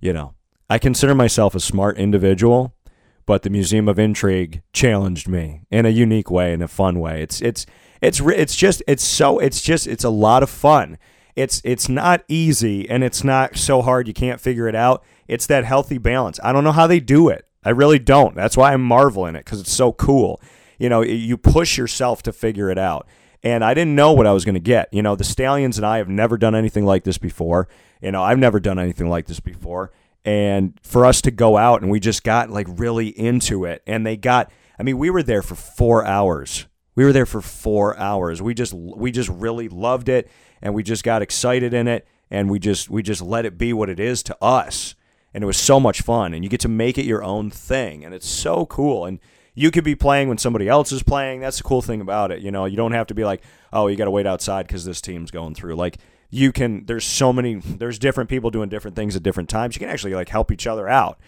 you 0.00 0.12
know, 0.12 0.34
I 0.68 0.78
consider 0.78 1.14
myself 1.14 1.54
a 1.54 1.60
smart 1.60 1.98
individual 1.98 2.73
but 3.26 3.42
the 3.42 3.50
Museum 3.50 3.88
of 3.88 3.98
Intrigue 3.98 4.62
challenged 4.72 5.28
me 5.28 5.62
in 5.70 5.86
a 5.86 5.90
unique 5.90 6.30
way, 6.30 6.52
in 6.52 6.62
a 6.62 6.68
fun 6.68 7.00
way. 7.00 7.22
It's 7.22 7.40
it's 7.40 7.66
it's 8.02 8.20
it's 8.20 8.56
just 8.56 8.82
it's 8.86 9.04
so 9.04 9.38
it's 9.38 9.62
just 9.62 9.86
it's 9.86 10.04
a 10.04 10.10
lot 10.10 10.42
of 10.42 10.50
fun. 10.50 10.98
It's 11.34 11.60
it's 11.64 11.88
not 11.88 12.22
easy 12.28 12.88
and 12.88 13.02
it's 13.02 13.24
not 13.24 13.56
so 13.56 13.82
hard 13.82 14.06
you 14.06 14.14
can't 14.14 14.40
figure 14.40 14.68
it 14.68 14.74
out. 14.74 15.02
It's 15.26 15.46
that 15.46 15.64
healthy 15.64 15.98
balance. 15.98 16.38
I 16.44 16.52
don't 16.52 16.64
know 16.64 16.72
how 16.72 16.86
they 16.86 17.00
do 17.00 17.28
it. 17.28 17.46
I 17.64 17.70
really 17.70 17.98
don't. 17.98 18.34
That's 18.34 18.56
why 18.56 18.72
I'm 18.72 18.82
marveling 18.82 19.36
it 19.36 19.44
because 19.44 19.60
it's 19.60 19.72
so 19.72 19.92
cool. 19.92 20.40
You 20.78 20.88
know, 20.88 21.02
you 21.02 21.36
push 21.36 21.78
yourself 21.78 22.22
to 22.24 22.32
figure 22.32 22.70
it 22.70 22.78
out. 22.78 23.06
And 23.42 23.62
I 23.64 23.74
didn't 23.74 23.94
know 23.94 24.12
what 24.12 24.26
I 24.26 24.32
was 24.32 24.44
going 24.44 24.54
to 24.54 24.60
get. 24.60 24.88
You 24.92 25.02
know, 25.02 25.16
the 25.16 25.24
Stallions 25.24 25.76
and 25.76 25.86
I 25.86 25.98
have 25.98 26.08
never 26.08 26.36
done 26.36 26.54
anything 26.54 26.84
like 26.84 27.04
this 27.04 27.18
before. 27.18 27.68
You 28.00 28.10
know, 28.10 28.22
I've 28.22 28.38
never 28.38 28.58
done 28.58 28.78
anything 28.78 29.08
like 29.08 29.26
this 29.26 29.40
before 29.40 29.92
and 30.24 30.78
for 30.82 31.04
us 31.04 31.20
to 31.22 31.30
go 31.30 31.56
out 31.56 31.82
and 31.82 31.90
we 31.90 32.00
just 32.00 32.24
got 32.24 32.50
like 32.50 32.66
really 32.70 33.08
into 33.08 33.64
it. 33.64 33.82
And 33.86 34.06
they 34.06 34.16
got 34.16 34.50
i 34.78 34.82
mean 34.82 34.98
we 34.98 35.10
were 35.10 35.22
there 35.22 35.42
for 35.42 35.54
four 35.54 36.04
hours. 36.04 36.66
We 36.96 37.04
were 37.04 37.12
there 37.12 37.26
for 37.26 37.40
four 37.40 37.96
hours. 37.98 38.40
We 38.40 38.54
just 38.54 38.72
we 38.72 39.10
just 39.10 39.28
really 39.28 39.68
loved 39.68 40.08
it 40.08 40.30
and 40.62 40.74
we 40.74 40.82
just 40.82 41.04
got 41.04 41.22
excited 41.22 41.74
in 41.74 41.88
it 41.88 42.06
and 42.30 42.50
we 42.50 42.58
just 42.58 42.88
we 42.88 43.02
just 43.02 43.20
let 43.20 43.44
it 43.44 43.58
be 43.58 43.72
what 43.72 43.90
it 43.90 44.00
is 44.00 44.22
to 44.24 44.36
us. 44.42 44.94
And 45.32 45.42
it 45.42 45.46
was 45.46 45.56
so 45.56 45.80
much 45.80 46.02
fun 46.02 46.32
and 46.32 46.44
you 46.44 46.50
get 46.50 46.60
to 46.60 46.68
make 46.68 46.96
it 46.96 47.04
your 47.04 47.22
own 47.22 47.50
thing 47.50 48.04
and 48.04 48.14
it's 48.14 48.28
so 48.28 48.66
cool. 48.66 49.04
And 49.04 49.18
you 49.56 49.70
could 49.70 49.84
be 49.84 49.94
playing 49.94 50.28
when 50.28 50.38
somebody 50.38 50.68
else 50.68 50.90
is 50.90 51.02
playing. 51.02 51.40
That's 51.40 51.58
the 51.58 51.64
cool 51.64 51.82
thing 51.82 52.00
about 52.00 52.30
it 52.30 52.40
you 52.40 52.50
know? 52.50 52.64
You 52.64 52.76
don't 52.76 52.92
have 52.92 53.08
to 53.08 53.14
be 53.14 53.24
like 53.24 53.42
oh 53.72 53.88
you 53.88 53.96
got 53.96 54.04
to 54.04 54.10
wait 54.10 54.26
outside 54.26 54.66
because 54.66 54.84
this 54.84 55.00
team's 55.00 55.30
going 55.30 55.54
through. 55.54 55.74
Like 55.74 55.98
you 56.30 56.52
can 56.52 56.86
there's 56.86 57.04
so 57.04 57.32
many 57.32 57.56
there's 57.56 57.98
different 57.98 58.28
people 58.30 58.50
doing 58.50 58.68
different 58.68 58.96
things 58.96 59.16
at 59.16 59.22
different 59.22 59.48
times. 59.48 59.76
You 59.76 59.80
can 59.80 59.88
actually 59.88 60.14
like 60.14 60.28
help 60.28 60.50
each 60.50 60.66
other 60.66 60.88
out 60.88 61.18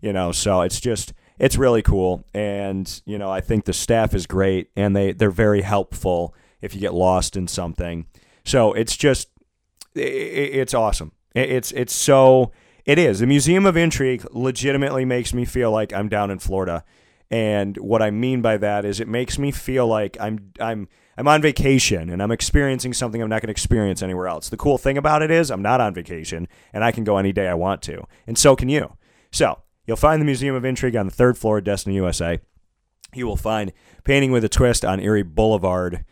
you 0.00 0.12
know? 0.12 0.32
So 0.32 0.62
it's 0.62 0.80
just 0.80 1.12
it's 1.38 1.56
really 1.56 1.82
cool. 1.82 2.24
And 2.34 3.02
you 3.04 3.18
know 3.18 3.30
i 3.30 3.40
think 3.40 3.64
the 3.64 3.72
staff 3.72 4.14
is 4.14 4.26
great 4.26 4.70
and 4.76 4.94
they 4.94 5.12
they're 5.12 5.30
very 5.30 5.62
helpful 5.62 6.34
if 6.60 6.74
you 6.74 6.80
get 6.80 6.94
lost 6.94 7.36
in 7.36 7.48
something. 7.48 8.06
So 8.44 8.72
it's 8.72 8.96
just 8.96 9.28
it's 9.94 10.74
awesome. 10.74 11.12
It's 11.34 11.72
it's 11.72 11.94
so 11.94 12.52
it 12.84 12.98
is. 12.98 13.18
The 13.18 13.26
museum 13.26 13.66
of 13.66 13.76
intrigue 13.76 14.24
legitimately 14.30 15.04
makes 15.04 15.34
me 15.34 15.44
feel 15.44 15.70
like 15.70 15.92
i'm 15.92 16.08
down 16.08 16.30
in 16.30 16.38
florida. 16.38 16.84
And 17.30 17.76
what 17.78 18.02
i 18.02 18.10
mean 18.10 18.40
by 18.40 18.56
that 18.58 18.84
is 18.84 19.00
it 19.00 19.08
makes 19.08 19.38
me 19.38 19.50
feel 19.50 19.86
like 19.86 20.16
i'm 20.20 20.52
i'm 20.60 20.88
I'm 21.16 21.28
on 21.28 21.40
vacation 21.40 22.10
and 22.10 22.22
I'm 22.22 22.30
experiencing 22.30 22.92
something 22.92 23.22
I'm 23.22 23.28
not 23.28 23.40
going 23.40 23.48
to 23.48 23.52
experience 23.52 24.02
anywhere 24.02 24.28
else. 24.28 24.48
The 24.48 24.56
cool 24.56 24.78
thing 24.78 24.98
about 24.98 25.22
it 25.22 25.30
is 25.30 25.50
I'm 25.50 25.62
not 25.62 25.80
on 25.80 25.94
vacation 25.94 26.48
and 26.72 26.84
I 26.84 26.92
can 26.92 27.04
go 27.04 27.16
any 27.16 27.32
day 27.32 27.48
I 27.48 27.54
want 27.54 27.82
to, 27.82 28.04
and 28.26 28.36
so 28.36 28.56
can 28.56 28.68
you. 28.68 28.96
So 29.30 29.62
you'll 29.86 29.96
find 29.96 30.20
the 30.20 30.26
Museum 30.26 30.54
of 30.54 30.64
Intrigue 30.64 30.96
on 30.96 31.06
the 31.06 31.12
third 31.12 31.38
floor 31.38 31.58
of 31.58 31.64
Destiny 31.64 31.96
USA. 31.96 32.40
You 33.14 33.26
will 33.26 33.36
find 33.36 33.72
Painting 34.04 34.30
with 34.30 34.44
a 34.44 34.48
Twist 34.48 34.84
on 34.84 35.00
Erie 35.00 35.22
Boulevard, 35.22 36.04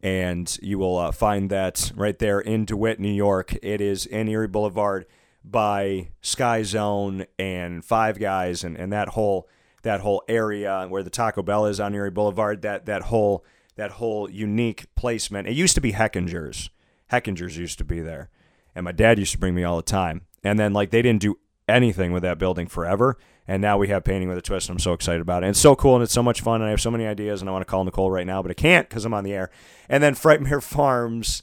and 0.00 0.56
you 0.62 0.78
will 0.78 0.98
uh, 0.98 1.12
find 1.12 1.50
that 1.50 1.92
right 1.96 2.18
there 2.18 2.40
in 2.40 2.64
DeWitt, 2.64 3.00
New 3.00 3.12
York. 3.12 3.56
It 3.62 3.80
is 3.80 4.06
in 4.06 4.28
Erie 4.28 4.48
Boulevard 4.48 5.06
by 5.44 6.10
Sky 6.20 6.62
Zone 6.62 7.26
and 7.38 7.84
Five 7.84 8.18
Guys 8.18 8.62
and, 8.64 8.76
and 8.76 8.92
that 8.92 9.08
whole 9.10 9.48
that 9.82 10.00
whole 10.00 10.22
area 10.28 10.86
where 10.88 11.02
the 11.02 11.10
Taco 11.10 11.42
Bell 11.42 11.66
is 11.66 11.80
on 11.80 11.94
Erie 11.94 12.10
Boulevard. 12.10 12.62
That 12.62 12.86
that 12.86 13.02
whole 13.02 13.44
that 13.76 13.92
whole 13.92 14.30
unique 14.30 14.86
placement. 14.94 15.48
It 15.48 15.54
used 15.54 15.74
to 15.74 15.80
be 15.80 15.92
Hechinger's. 15.92 16.70
Hechinger's 17.10 17.56
used 17.56 17.78
to 17.78 17.84
be 17.84 18.00
there. 18.00 18.30
And 18.74 18.84
my 18.84 18.92
dad 18.92 19.18
used 19.18 19.32
to 19.32 19.38
bring 19.38 19.54
me 19.54 19.64
all 19.64 19.76
the 19.76 19.82
time. 19.82 20.22
And 20.42 20.58
then 20.58 20.72
like 20.72 20.90
they 20.90 21.02
didn't 21.02 21.22
do 21.22 21.38
anything 21.68 22.12
with 22.12 22.22
that 22.22 22.38
building 22.38 22.66
forever. 22.66 23.18
And 23.46 23.60
now 23.60 23.76
we 23.76 23.88
have 23.88 24.04
painting 24.04 24.28
with 24.28 24.38
a 24.38 24.42
twist. 24.42 24.68
And 24.68 24.76
I'm 24.76 24.80
so 24.80 24.92
excited 24.92 25.20
about 25.20 25.42
it. 25.42 25.46
And 25.46 25.50
it's 25.50 25.60
so 25.60 25.74
cool 25.74 25.94
and 25.94 26.02
it's 26.02 26.12
so 26.12 26.22
much 26.22 26.40
fun. 26.40 26.60
And 26.60 26.68
I 26.68 26.70
have 26.70 26.80
so 26.80 26.90
many 26.90 27.06
ideas. 27.06 27.40
And 27.40 27.48
I 27.48 27.52
want 27.52 27.66
to 27.66 27.70
call 27.70 27.84
Nicole 27.84 28.10
right 28.10 28.26
now, 28.26 28.42
but 28.42 28.50
I 28.50 28.54
can't 28.54 28.88
because 28.88 29.04
I'm 29.04 29.14
on 29.14 29.24
the 29.24 29.32
air. 29.32 29.50
And 29.88 30.02
then 30.02 30.14
Frightmare 30.14 30.62
Farms, 30.62 31.42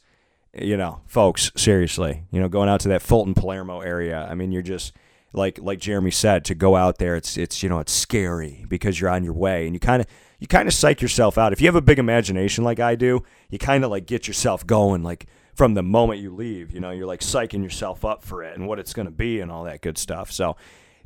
you 0.53 0.77
know, 0.77 1.01
folks, 1.07 1.51
seriously, 1.55 2.23
you 2.31 2.39
know, 2.39 2.49
going 2.49 2.69
out 2.69 2.79
to 2.81 2.87
that 2.89 3.01
Fulton 3.01 3.33
Palermo 3.33 3.81
area. 3.81 4.27
I 4.29 4.35
mean, 4.35 4.51
you're 4.51 4.61
just 4.61 4.93
like 5.33 5.59
like 5.59 5.79
Jeremy 5.79 6.11
said, 6.11 6.45
to 6.45 6.55
go 6.55 6.75
out 6.75 6.97
there, 6.97 7.15
it's 7.15 7.37
it's 7.37 7.61
you 7.63 7.69
know, 7.69 7.79
it's 7.79 7.91
scary 7.91 8.65
because 8.67 8.99
you're 8.99 9.09
on 9.09 9.23
your 9.23 9.33
way 9.33 9.65
and 9.65 9.75
you 9.75 9.79
kind 9.79 10.01
of 10.01 10.07
you 10.39 10.47
kind 10.47 10.67
of 10.67 10.73
psych 10.73 11.01
yourself 11.01 11.37
out. 11.37 11.53
If 11.53 11.61
you 11.61 11.67
have 11.67 11.75
a 11.75 11.81
big 11.81 11.99
imagination 11.99 12.63
like 12.63 12.79
I 12.79 12.95
do, 12.95 13.23
you 13.49 13.59
kind 13.59 13.83
of 13.83 13.91
like 13.91 14.05
get 14.05 14.27
yourself 14.27 14.65
going 14.65 15.03
like 15.03 15.27
from 15.53 15.73
the 15.73 15.83
moment 15.83 16.21
you 16.21 16.33
leave. 16.33 16.71
You 16.71 16.79
know, 16.79 16.91
you're 16.91 17.05
like 17.05 17.19
psyching 17.19 17.61
yourself 17.61 18.05
up 18.05 18.23
for 18.23 18.43
it 18.43 18.55
and 18.55 18.65
what 18.65 18.79
it's 18.79 18.93
going 18.93 19.07
to 19.07 19.11
be 19.11 19.41
and 19.41 19.51
all 19.51 19.65
that 19.65 19.81
good 19.81 19.97
stuff. 19.97 20.31
So, 20.31 20.55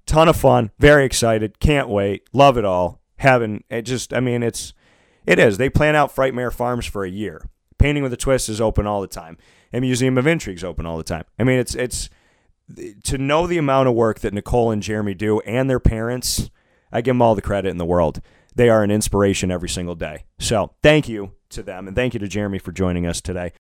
ton 0.06 0.30
of 0.30 0.36
fun. 0.36 0.70
Very 0.78 1.06
excited. 1.06 1.60
Can't 1.60 1.90
wait. 1.90 2.28
Love 2.34 2.58
it 2.58 2.64
all. 2.64 3.02
Having 3.18 3.64
it 3.72 3.82
just, 3.82 4.14
I 4.14 4.20
mean, 4.20 4.44
it's, 4.44 4.74
it 5.26 5.40
is. 5.40 5.58
They 5.58 5.70
plan 5.70 5.96
out 5.96 6.16
Frightmare 6.16 6.54
Farms 6.54 6.86
for 6.86 7.04
a 7.04 7.10
year. 7.10 7.50
Painting 7.80 8.04
with 8.04 8.14
a 8.14 8.18
Twist 8.18 8.48
is 8.48 8.62
open 8.62 8.86
all 8.86 9.02
the 9.02 9.08
time, 9.08 9.38
and 9.72 9.82
Museum 9.82 10.18
of 10.18 10.28
Intrigue's 10.28 10.64
open 10.64 10.86
all 10.86 10.98
the 10.98 11.04
time. 11.04 11.24
I 11.40 11.44
mean, 11.44 11.58
it's 11.58 11.74
it's 11.74 12.10
to 13.04 13.18
know 13.18 13.48
the 13.48 13.58
amount 13.58 13.88
of 13.88 13.96
work 13.96 14.20
that 14.20 14.34
Nicole 14.34 14.72
and 14.72 14.82
Jeremy 14.82 15.14
do 15.14 15.40
and 15.42 15.70
their 15.70 15.80
parents. 15.80 16.50
I 16.92 17.02
give 17.02 17.16
them 17.16 17.22
all 17.22 17.36
the 17.36 17.42
credit 17.42 17.70
in 17.70 17.78
the 17.78 17.86
world 17.86 18.22
they 18.56 18.70
are 18.70 18.84
an 18.84 18.92
inspiration 18.92 19.52
every 19.52 19.70
single 19.70 19.96
day. 19.96 20.26
So 20.40 20.74
thank 20.82 21.10
you 21.10 21.34
to 21.50 21.64
them, 21.64 21.88
and 21.88 21.96
thank 21.96 22.14
you 22.14 22.20
to 22.20 22.28
Jeremy 22.28 22.60
for 22.60 22.72
joining 22.72 23.06
us 23.06 23.22
today. 23.22 23.52